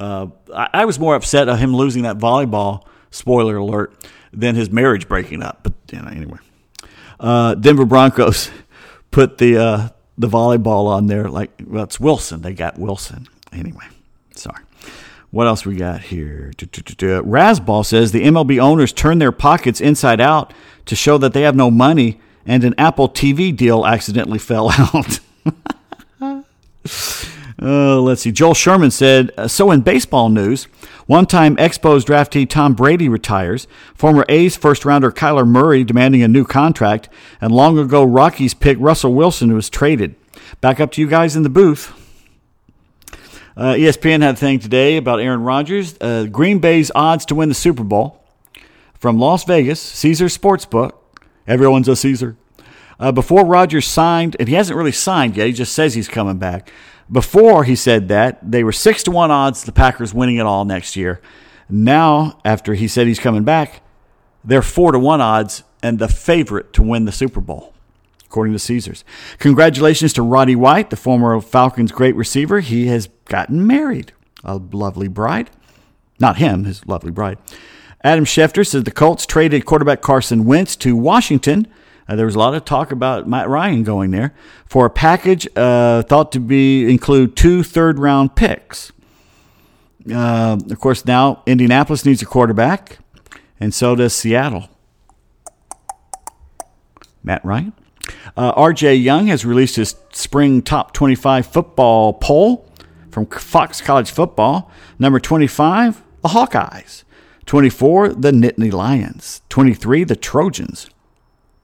[0.00, 2.84] Uh, I, I, was more upset of him losing that volleyball.
[3.12, 3.94] Spoiler alert!
[4.32, 5.60] Than his marriage breaking up.
[5.62, 6.38] But you know, anyway,
[7.20, 8.50] uh, Denver Broncos
[9.12, 9.88] put the uh,
[10.18, 11.28] the volleyball on there.
[11.28, 12.42] Like, well, it's Wilson.
[12.42, 13.28] They got Wilson.
[13.52, 13.84] Anyway,
[14.34, 14.64] sorry.
[15.30, 16.50] What else we got here?
[16.56, 20.52] Razzball says the MLB owners turn their pockets inside out
[20.86, 25.20] to show that they have no money and an Apple TV deal accidentally fell out.
[27.60, 28.32] uh, let's see.
[28.32, 30.64] Joel Sherman said uh, So, in baseball news,
[31.06, 36.28] one time Expos draftee Tom Brady retires, former A's first rounder Kyler Murray demanding a
[36.28, 37.08] new contract,
[37.40, 40.14] and long ago Rockies pick Russell Wilson who was traded.
[40.60, 41.92] Back up to you guys in the booth.
[43.56, 45.96] Uh, ESPN had a thing today about Aaron Rodgers.
[46.00, 48.22] Uh, Green Bay's odds to win the Super Bowl
[48.94, 50.92] from Las Vegas, Caesar Sportsbook.
[51.48, 52.36] Everyone's a Caesar.
[53.00, 56.38] Uh, before Rodgers signed, and he hasn't really signed yet, he just says he's coming
[56.38, 56.70] back.
[57.10, 60.64] Before he said that, they were six to one odds the Packers winning it all
[60.64, 61.22] next year.
[61.70, 63.82] Now, after he said he's coming back,
[64.44, 67.72] they're four to one odds and the favorite to win the Super Bowl,
[68.26, 69.04] according to Caesars.
[69.38, 72.60] Congratulations to Roddy White, the former Falcons' great receiver.
[72.60, 74.12] He has gotten married,
[74.44, 75.50] a lovely bride.
[76.20, 77.38] Not him, his lovely bride.
[78.04, 81.66] Adam Schefter says the Colts traded quarterback Carson Wentz to Washington.
[82.08, 84.34] Uh, there was a lot of talk about Matt Ryan going there
[84.66, 88.92] for a package uh, thought to be include two third round picks.
[90.10, 92.98] Uh, of course, now Indianapolis needs a quarterback,
[93.60, 94.68] and so does Seattle.
[97.22, 97.74] Matt Ryan.
[98.36, 102.66] Uh, RJ Young has released his spring top 25 football poll
[103.10, 104.70] from Fox College Football.
[104.98, 107.04] Number 25, the Hawkeyes.
[107.48, 109.40] 24, the Nittany Lions.
[109.48, 110.90] 23, the Trojans.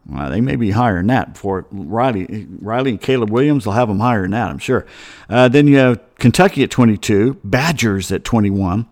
[0.07, 3.89] Well, they may be higher than that before Riley, Riley and Caleb Williams will have
[3.89, 4.87] them higher than that, I'm sure.
[5.29, 8.87] Uh, then you have Kentucky at 22, Badgers at 21.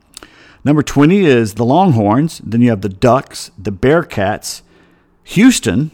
[0.64, 2.43] Number 20 is the Longhorns.
[2.45, 4.61] Then you have the Ducks, the Bearcats,
[5.24, 5.93] Houston,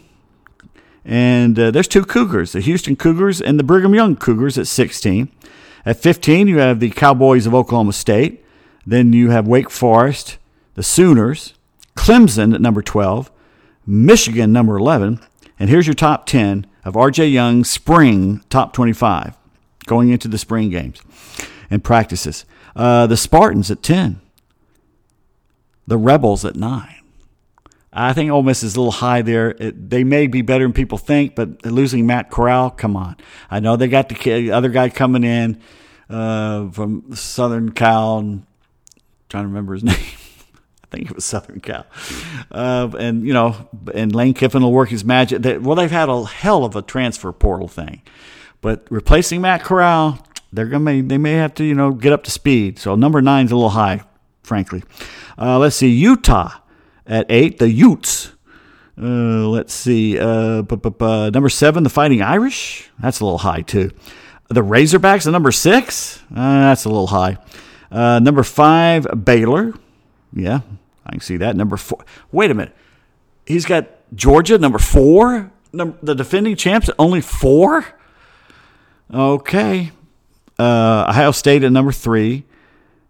[1.05, 5.31] and uh, there's two Cougars, the Houston Cougars and the Brigham Young Cougars at 16.
[5.85, 8.43] At 15, you have the Cowboys of Oklahoma State.
[8.85, 10.38] Then you have Wake Forest,
[10.79, 11.55] the Sooners,
[11.97, 13.29] Clemson at number 12,
[13.85, 15.19] Michigan number 11.
[15.59, 19.37] And here's your top 10 of RJ Young's spring top 25
[19.87, 21.01] going into the spring games
[21.69, 22.45] and practices.
[22.77, 24.21] Uh, the Spartans at 10,
[25.85, 26.95] the Rebels at 9.
[27.91, 29.49] I think Ole Miss is a little high there.
[29.49, 33.17] It, they may be better than people think, but losing Matt Corral, come on.
[33.51, 35.61] I know they got the other guy coming in
[36.09, 38.21] uh, from Southern Cal.
[39.27, 39.97] Trying to remember his name.
[40.91, 41.85] I think it was Southern Cal.
[42.51, 45.43] Uh, and, you know, and Lane Kiffin will work his magic.
[45.43, 48.01] They, well, they've had a hell of a transfer portal thing.
[48.61, 52.31] But replacing Matt Corral, they're gonna they may have to, you know, get up to
[52.31, 52.79] speed.
[52.79, 54.01] So number nine's a little high,
[54.41, 54.83] frankly.
[55.37, 56.53] Uh, let's see, Utah
[57.05, 58.31] at eight, the Utes.
[58.99, 60.17] Uh, let's see.
[60.19, 62.89] Uh, number seven, the Fighting Irish.
[62.99, 63.91] That's a little high, too.
[64.49, 66.21] The Razorbacks at number six.
[66.31, 67.37] Uh, that's a little high.
[67.91, 69.73] Uh, number five, Baylor.
[70.33, 70.61] Yeah,
[71.09, 71.55] I can see that.
[71.55, 72.05] Number four.
[72.31, 72.75] Wait a minute.
[73.45, 75.51] He's got Georgia, number four.
[75.73, 77.85] Number, the defending champs, only four?
[79.13, 79.91] Okay.
[80.57, 82.45] Uh, Ohio State at number three.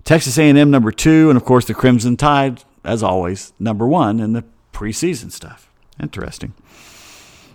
[0.04, 1.30] Texas A&M number two.
[1.30, 4.44] And, of course, the Crimson Tide as always, number one in the
[4.74, 5.70] preseason stuff.
[6.02, 6.54] Interesting.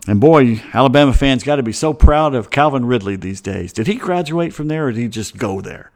[0.07, 3.73] And boy, Alabama fans got to be so proud of Calvin Ridley these days.
[3.73, 5.91] Did he graduate from there or did he just go there?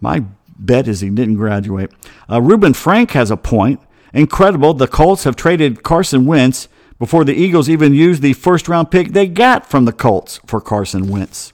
[0.00, 0.24] My
[0.58, 1.90] bet is he didn't graduate.
[2.30, 3.80] Uh, Reuben Frank has a point.
[4.12, 4.74] Incredible.
[4.74, 9.12] The Colts have traded Carson Wentz before the Eagles even used the first round pick
[9.12, 11.52] they got from the Colts for Carson Wentz.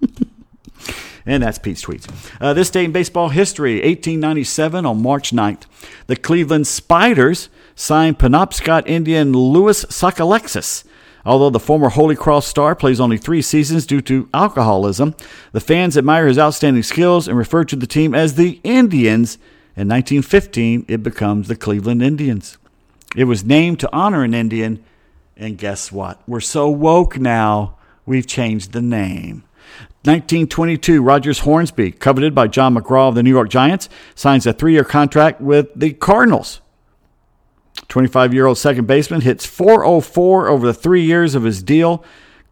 [1.28, 2.08] And that's Pete's tweets.
[2.40, 5.64] Uh, this day in baseball history, 1897 on March 9th,
[6.06, 10.84] the Cleveland Spiders signed Penobscot Indian Louis Sockalexis.
[11.24, 15.14] Although the former Holy Cross star plays only three seasons due to alcoholism,
[15.52, 19.36] the fans admire his outstanding skills and refer to the team as the Indians.
[19.76, 22.58] In 1915, it becomes the Cleveland Indians.
[23.16, 24.84] It was named to honor an Indian,
[25.36, 26.20] and guess what?
[26.26, 29.44] We're so woke now, we've changed the name.
[30.04, 34.72] 1922, Rogers Hornsby, coveted by John McGraw of the New York Giants, signs a three
[34.72, 36.60] year contract with the Cardinals.
[37.88, 42.04] 25 year old second baseman hits 404 over the three years of his deal,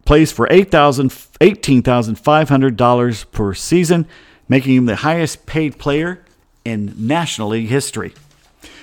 [0.05, 4.07] plays for $18,500 per season,
[4.49, 6.25] making him the highest paid player
[6.65, 8.15] in National League history.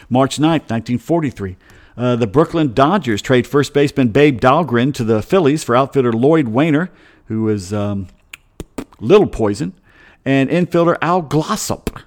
[0.10, 1.56] March 9, 1943.
[1.96, 6.48] Uh, the Brooklyn Dodgers trade first baseman Babe Dahlgren to the Phillies for outfielder Lloyd
[6.48, 6.90] Waner,
[7.28, 8.08] who was um,
[9.00, 9.74] Little Poison,
[10.26, 12.00] and infielder Al Glossop.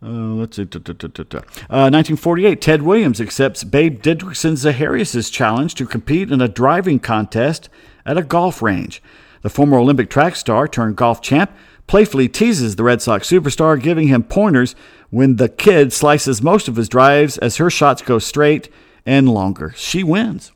[0.00, 0.62] Uh, let's see.
[0.62, 7.68] Uh, 1948, Ted Williams accepts Babe Didrikson Zaharias' challenge to compete in a driving contest
[8.06, 9.02] at a golf range.
[9.42, 11.50] The former Olympic track star turned golf champ
[11.86, 14.76] playfully teases the Red Sox superstar, giving him pointers
[15.10, 18.68] when the kid slices most of his drives as her shots go straight
[19.04, 19.72] and longer.
[19.76, 20.52] She wins.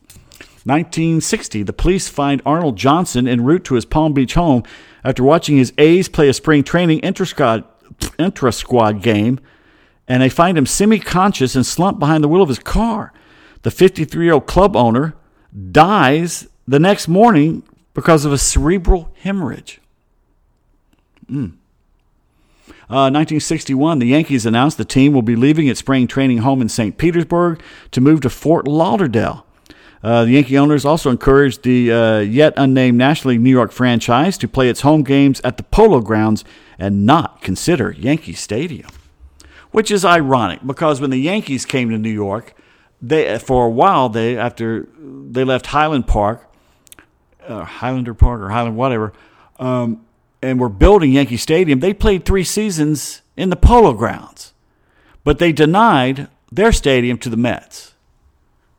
[0.64, 4.62] 1960, the police find Arnold Johnson en route to his Palm Beach home
[5.03, 7.01] after watching his A's play a spring training
[8.18, 9.40] intra-squad, intra-squad game,
[10.09, 13.12] and they find him semi-conscious and slumped behind the wheel of his car.
[13.62, 15.14] The 53-year-old club owner
[15.70, 17.62] dies the next morning
[17.95, 19.80] because of a cerebral hemorrhage.
[21.30, 21.55] Mm.
[22.90, 26.68] Uh, 1961, the Yankees announced the team will be leaving its spring training home in
[26.68, 26.99] St.
[26.99, 29.47] Petersburg to move to Fort Lauderdale.
[30.03, 34.36] Uh, the Yankee owners also encouraged the uh, yet unnamed National League New York franchise
[34.38, 36.44] to play its home games at the Polo Grounds
[36.78, 38.90] and not consider Yankee Stadium.
[39.70, 42.55] Which is ironic because when the Yankees came to New York,
[43.00, 46.53] they for a while they after they left Highland Park,
[47.46, 49.12] uh, Highlander Park or Highland whatever,
[49.59, 50.05] um,
[50.42, 51.80] and were building Yankee Stadium.
[51.80, 54.53] They played three seasons in the Polo Grounds,
[55.24, 57.91] but they denied their stadium to the Mets.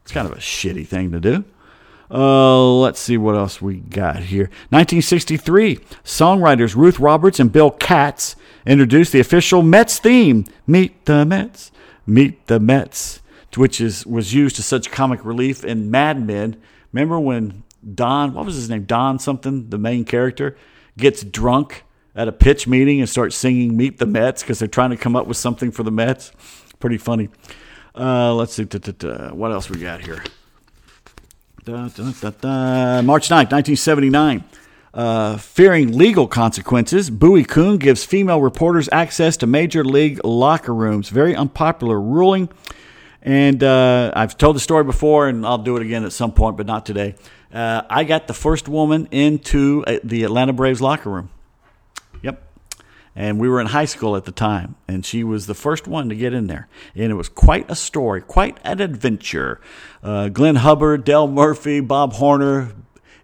[0.04, 1.44] It's kind of a shitty thing to do.
[2.12, 4.44] Uh, let's see what else we got here.
[4.70, 8.36] 1963, songwriters Ruth Roberts and Bill Katz
[8.68, 11.72] introduced the official Mets theme, "Meet the Mets,
[12.06, 13.22] Meet the Mets,"
[13.56, 16.58] which is was used to such comic relief in Mad Men
[16.94, 18.84] Remember when Don, what was his name?
[18.84, 20.56] Don something, the main character,
[20.98, 21.84] gets drunk
[22.16, 25.16] at a pitch meeting and starts singing Meet the Mets because they're trying to come
[25.16, 26.32] up with something for the Mets.
[26.80, 27.30] Pretty funny.
[27.96, 28.64] Uh, let's see.
[28.64, 30.24] What else we got here?
[33.02, 34.44] March 9th, 1979.
[34.94, 41.10] Uh, fearing legal consequences, Bowie Kuhn gives female reporters access to major league locker rooms.
[41.10, 42.50] Very unpopular ruling.
[43.22, 46.58] And uh, I've told the story before, and I'll do it again at some point,
[46.58, 47.16] but not today.
[47.52, 51.30] Uh, I got the first woman into uh, the Atlanta Braves locker room.
[53.16, 56.10] And we were in high school at the time, and she was the first one
[56.10, 56.68] to get in there.
[56.96, 59.62] And it was quite a story, quite an adventure.
[60.02, 62.74] Uh, Glenn Hubbard, Dale Murphy, Bob Horner,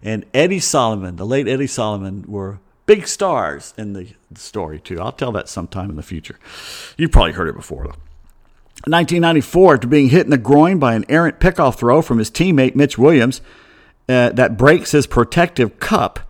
[0.02, 5.00] and Eddie Solomon, the late Eddie Solomon, were big stars in the story, too.
[5.00, 6.38] I'll tell that sometime in the future.
[6.96, 7.96] You've probably heard it before, though.
[8.86, 12.74] 1994, after being hit in the groin by an errant pickoff throw from his teammate
[12.74, 13.42] Mitch Williams
[14.08, 16.20] uh, that breaks his protective cup,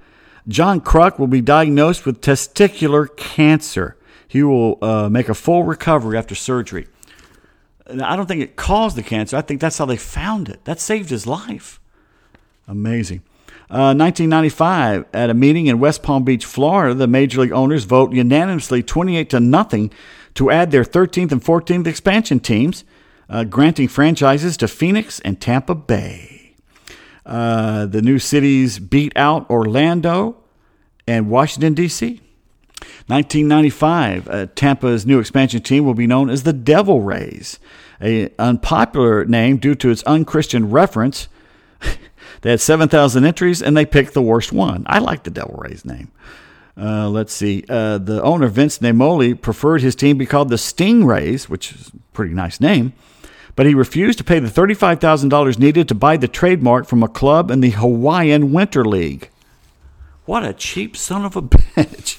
[0.49, 3.97] John Kruk will be diagnosed with testicular cancer.
[4.27, 6.87] He will uh, make a full recovery after surgery.
[7.89, 9.37] I don't think it caused the cancer.
[9.37, 10.65] I think that's how they found it.
[10.65, 11.81] That saved his life.
[12.69, 13.23] Amazing.
[13.69, 18.13] Uh, 1995, at a meeting in West Palm Beach, Florida, the major league owners vote
[18.13, 19.93] unanimously 28 to nothing
[20.35, 22.85] to add their 13th and 14th expansion teams,
[23.29, 26.40] uh, granting franchises to Phoenix and Tampa Bay.
[27.31, 30.37] Uh, the new cities beat out Orlando
[31.07, 32.21] and Washington, D.C.
[33.07, 37.61] 1995, uh, Tampa's new expansion team will be known as the Devil Rays,
[38.01, 41.29] an unpopular name due to its unchristian reference.
[42.43, 44.83] they had 7,000 entries and they picked the worst one.
[44.87, 46.11] I like the Devil Rays name.
[46.77, 47.65] Uh, let's see.
[47.69, 51.99] Uh, the owner, Vince Naimoli, preferred his team be called the Stingrays, which is a
[52.13, 52.93] pretty nice name,
[53.61, 57.51] but he refused to pay the $35,000 needed to buy the trademark from a club
[57.51, 59.29] in the Hawaiian Winter League.
[60.25, 62.17] What a cheap son of a bitch.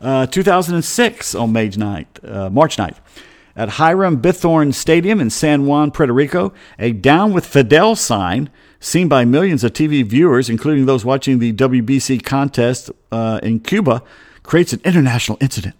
[0.00, 2.96] Uh, 2006 on May 9th, uh, March 9th.
[3.54, 8.50] At Hiram Bithorn Stadium in San Juan, Puerto Rico, a Down with Fidel sign
[8.80, 14.02] seen by millions of TV viewers, including those watching the WBC contest uh, in Cuba,
[14.42, 15.76] creates an international incident.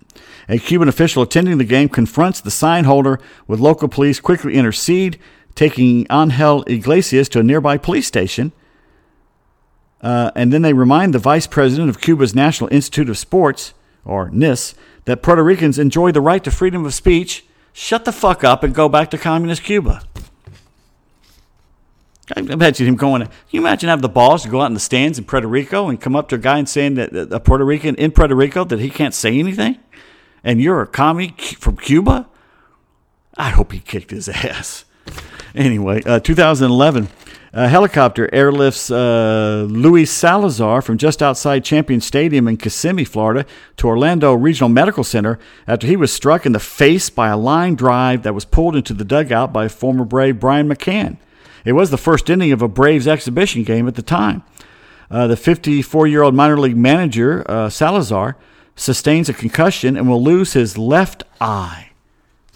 [0.49, 5.19] A Cuban official attending the game confronts the sign holder with local police quickly intercede,
[5.55, 8.53] taking Angel Iglesias to a nearby police station.
[10.01, 13.73] Uh, and then they remind the vice president of Cuba's National Institute of Sports,
[14.05, 14.75] or NIS,
[15.07, 17.47] that Puerto Ricans enjoy the right to freedom of speech.
[17.73, 20.03] Shut the fuck up and go back to communist Cuba.
[22.37, 23.23] I imagine him going.
[23.23, 25.89] Can you imagine having the balls to go out in the stands in Puerto Rico
[25.89, 28.65] and come up to a guy and saying that a Puerto Rican in Puerto Rico
[28.65, 29.79] that he can't say anything,
[30.45, 32.29] and you're a commie from Cuba?
[33.37, 34.85] I hope he kicked his ass.
[35.55, 37.09] Anyway, uh, 2011,
[37.53, 43.87] a helicopter airlifts uh, Luis Salazar from just outside Champion Stadium in Kissimmee, Florida, to
[43.87, 48.23] Orlando Regional Medical Center after he was struck in the face by a line drive
[48.25, 51.17] that was pulled into the dugout by former Brave Brian McCann.
[51.65, 54.43] It was the first inning of a Braves exhibition game at the time.
[55.11, 58.37] Uh, the 54 year old minor league manager, uh, Salazar,
[58.77, 61.91] sustains a concussion and will lose his left eye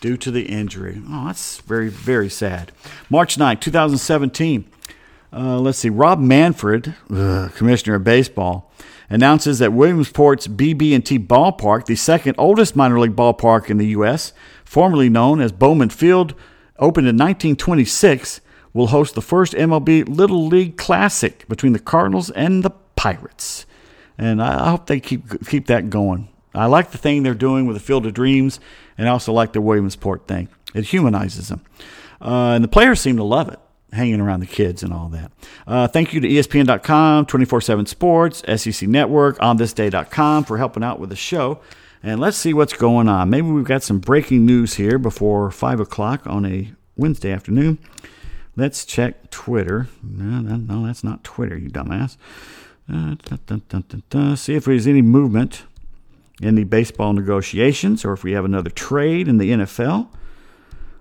[0.00, 1.02] due to the injury.
[1.08, 2.72] Oh, that's very, very sad.
[3.10, 4.70] March 9, 2017.
[5.32, 5.90] Uh, let's see.
[5.90, 8.70] Rob Manfred, ugh, commissioner of baseball,
[9.10, 14.32] announces that Williamsport's BB&T Ballpark, the second oldest minor league ballpark in the U.S.,
[14.64, 16.34] formerly known as Bowman Field,
[16.78, 18.40] opened in 1926
[18.72, 23.66] will host the first MLB Little League Classic between the Cardinals and the Pirates.
[24.18, 26.28] And I hope they keep keep that going.
[26.54, 28.58] I like the thing they're doing with the Field of Dreams,
[28.96, 30.48] and I also like the Williamsport thing.
[30.74, 31.62] It humanizes them.
[32.20, 33.60] Uh, and the players seem to love it,
[33.92, 35.30] hanging around the kids and all that.
[35.66, 41.10] Uh, thank you to ESPN.com, 24 7 Sports, SEC Network, OnThisDay.com for helping out with
[41.10, 41.60] the show.
[42.02, 43.30] And let's see what's going on.
[43.30, 47.78] Maybe we've got some breaking news here before 5 o'clock on a Wednesday afternoon.
[48.56, 49.88] Let's check Twitter.
[50.02, 52.16] No, no, no that's not Twitter, you dumbass.
[52.90, 53.16] Uh,
[53.46, 55.64] dun, dun, dun, See if there's any movement
[56.40, 60.08] in the baseball negotiations or if we have another trade in the NFL.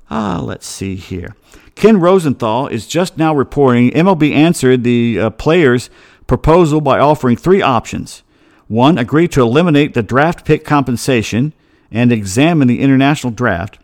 [0.10, 1.36] Ah, let's see here.
[1.76, 5.90] Ken Rosenthal is just now reporting MLB answered the uh, players'
[6.26, 8.24] proposal by offering three options.
[8.68, 11.54] One, agree to eliminate the draft pick compensation
[11.92, 13.80] and examine the international draft.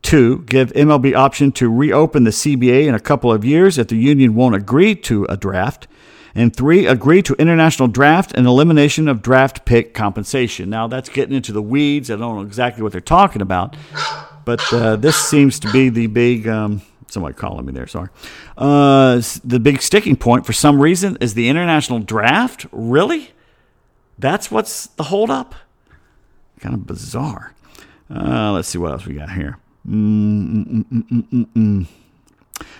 [0.00, 3.96] Two, give MLB option to reopen the CBA in a couple of years if the
[3.96, 5.86] union won't agree to a draft.
[6.34, 10.70] And three, agree to international draft and elimination of draft pick compensation.
[10.70, 12.10] Now, that's getting into the weeds.
[12.10, 13.76] I don't know exactly what they're talking about,
[14.44, 17.86] but uh, this seems to be the big um, Somebody calling me there.
[17.86, 18.08] Sorry.
[18.56, 22.64] Uh, the big sticking point for some reason is the international draft.
[22.72, 23.32] Really?
[24.18, 25.54] That's what's the holdup?
[26.60, 27.52] Kind of bizarre.
[28.08, 29.58] Uh, let's see what else we got here.
[29.86, 31.86] Mm-mm-mm-mm-mm.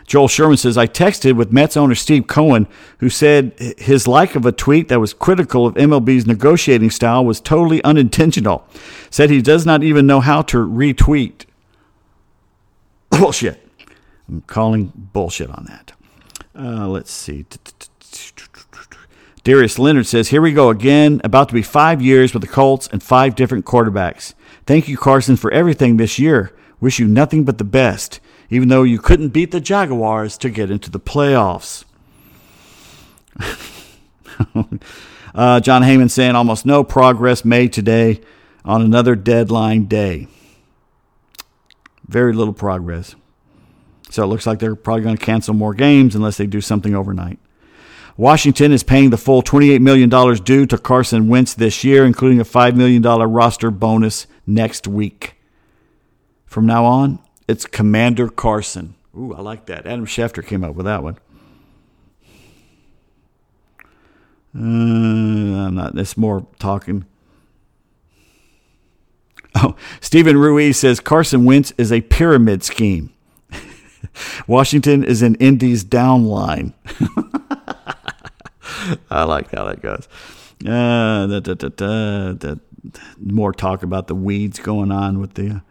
[0.06, 2.66] Joel Sherman says, I texted with Mets owner Steve Cohen,
[2.98, 7.40] who said his like of a tweet that was critical of MLB's negotiating style was
[7.40, 8.66] totally unintentional.
[9.10, 11.46] Said he does not even know how to retweet.
[13.10, 13.66] Bullshit.
[14.28, 15.92] I'm calling bullshit on that.
[16.54, 17.44] Uh, let's see.
[19.44, 21.20] Darius Leonard says, Here we go again.
[21.24, 24.34] About to be five years with the Colts and five different quarterbacks.
[24.66, 26.52] Thank you, Carson, for everything this year.
[26.80, 28.20] Wish you nothing but the best,
[28.52, 31.84] even though you couldn't beat the Jaguars to get into the playoffs.
[35.34, 38.20] uh, Jon Heyman saying, Almost no progress made today
[38.62, 40.28] on another deadline day.
[42.06, 43.14] Very little progress.
[44.10, 46.94] So it looks like they're probably going to cancel more games unless they do something
[46.94, 47.38] overnight.
[48.18, 50.10] Washington is paying the full $28 million
[50.44, 55.36] due to Carson Wentz this year, including a $5 million roster bonus next week.
[56.44, 57.18] From now on,
[57.48, 58.94] it's Commander Carson.
[59.16, 59.86] Ooh, I like that.
[59.86, 61.18] Adam Schefter came up with that one.
[64.54, 65.98] Uh, I'm not.
[65.98, 67.04] It's more talking.
[69.54, 73.12] Oh, Steven Ruiz says Carson Wentz is a pyramid scheme.
[74.46, 76.72] Washington is an Indy's downline.
[79.10, 80.08] I like how that goes.
[80.66, 82.54] Uh, da, da, da,
[83.18, 85.62] more talk about the weeds going on with the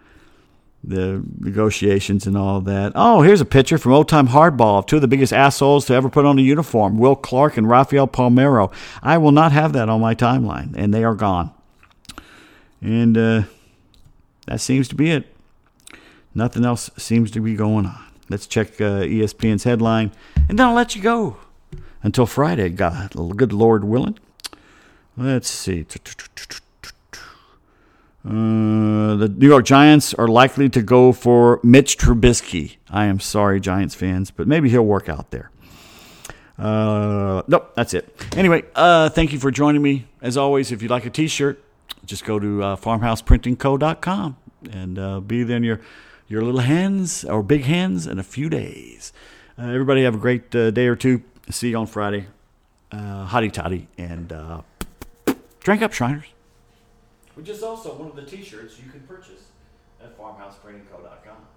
[0.83, 2.91] the negotiations and all that.
[2.95, 5.93] Oh, here's a picture from old time hardball of two of the biggest assholes to
[5.93, 8.73] ever put on a uniform, Will Clark and Rafael Palmeiro.
[9.03, 11.51] I will not have that on my timeline, and they are gone.
[12.81, 13.43] And uh,
[14.47, 15.27] that seems to be it.
[16.33, 18.03] Nothing else seems to be going on.
[18.29, 20.11] Let's check uh, ESPN's headline,
[20.49, 21.37] and then I'll let you go
[22.01, 22.69] until Friday.
[22.69, 24.17] God, good Lord willing.
[25.17, 25.85] Let's see.
[28.23, 32.77] Uh, the New York Giants are likely to go for Mitch Trubisky.
[32.89, 35.49] I am sorry, Giants fans, but maybe he'll work out there.
[36.57, 38.15] Uh, nope, that's it.
[38.37, 40.05] Anyway, uh, thank you for joining me.
[40.21, 41.63] As always, if you'd like a T-shirt,
[42.05, 44.37] just go to uh, farmhouseprintingco.com
[44.71, 45.81] and uh, be there in your
[46.27, 49.11] your little hands or big hands in a few days.
[49.57, 51.23] Uh, everybody have a great day or two.
[51.49, 52.27] See you on Friday.
[52.91, 54.31] Uh, toddy and
[55.61, 56.27] drink up, Shriners.
[57.35, 59.43] Which is also one of the t shirts you can purchase
[60.01, 61.47] at farmhouseprintingco.com.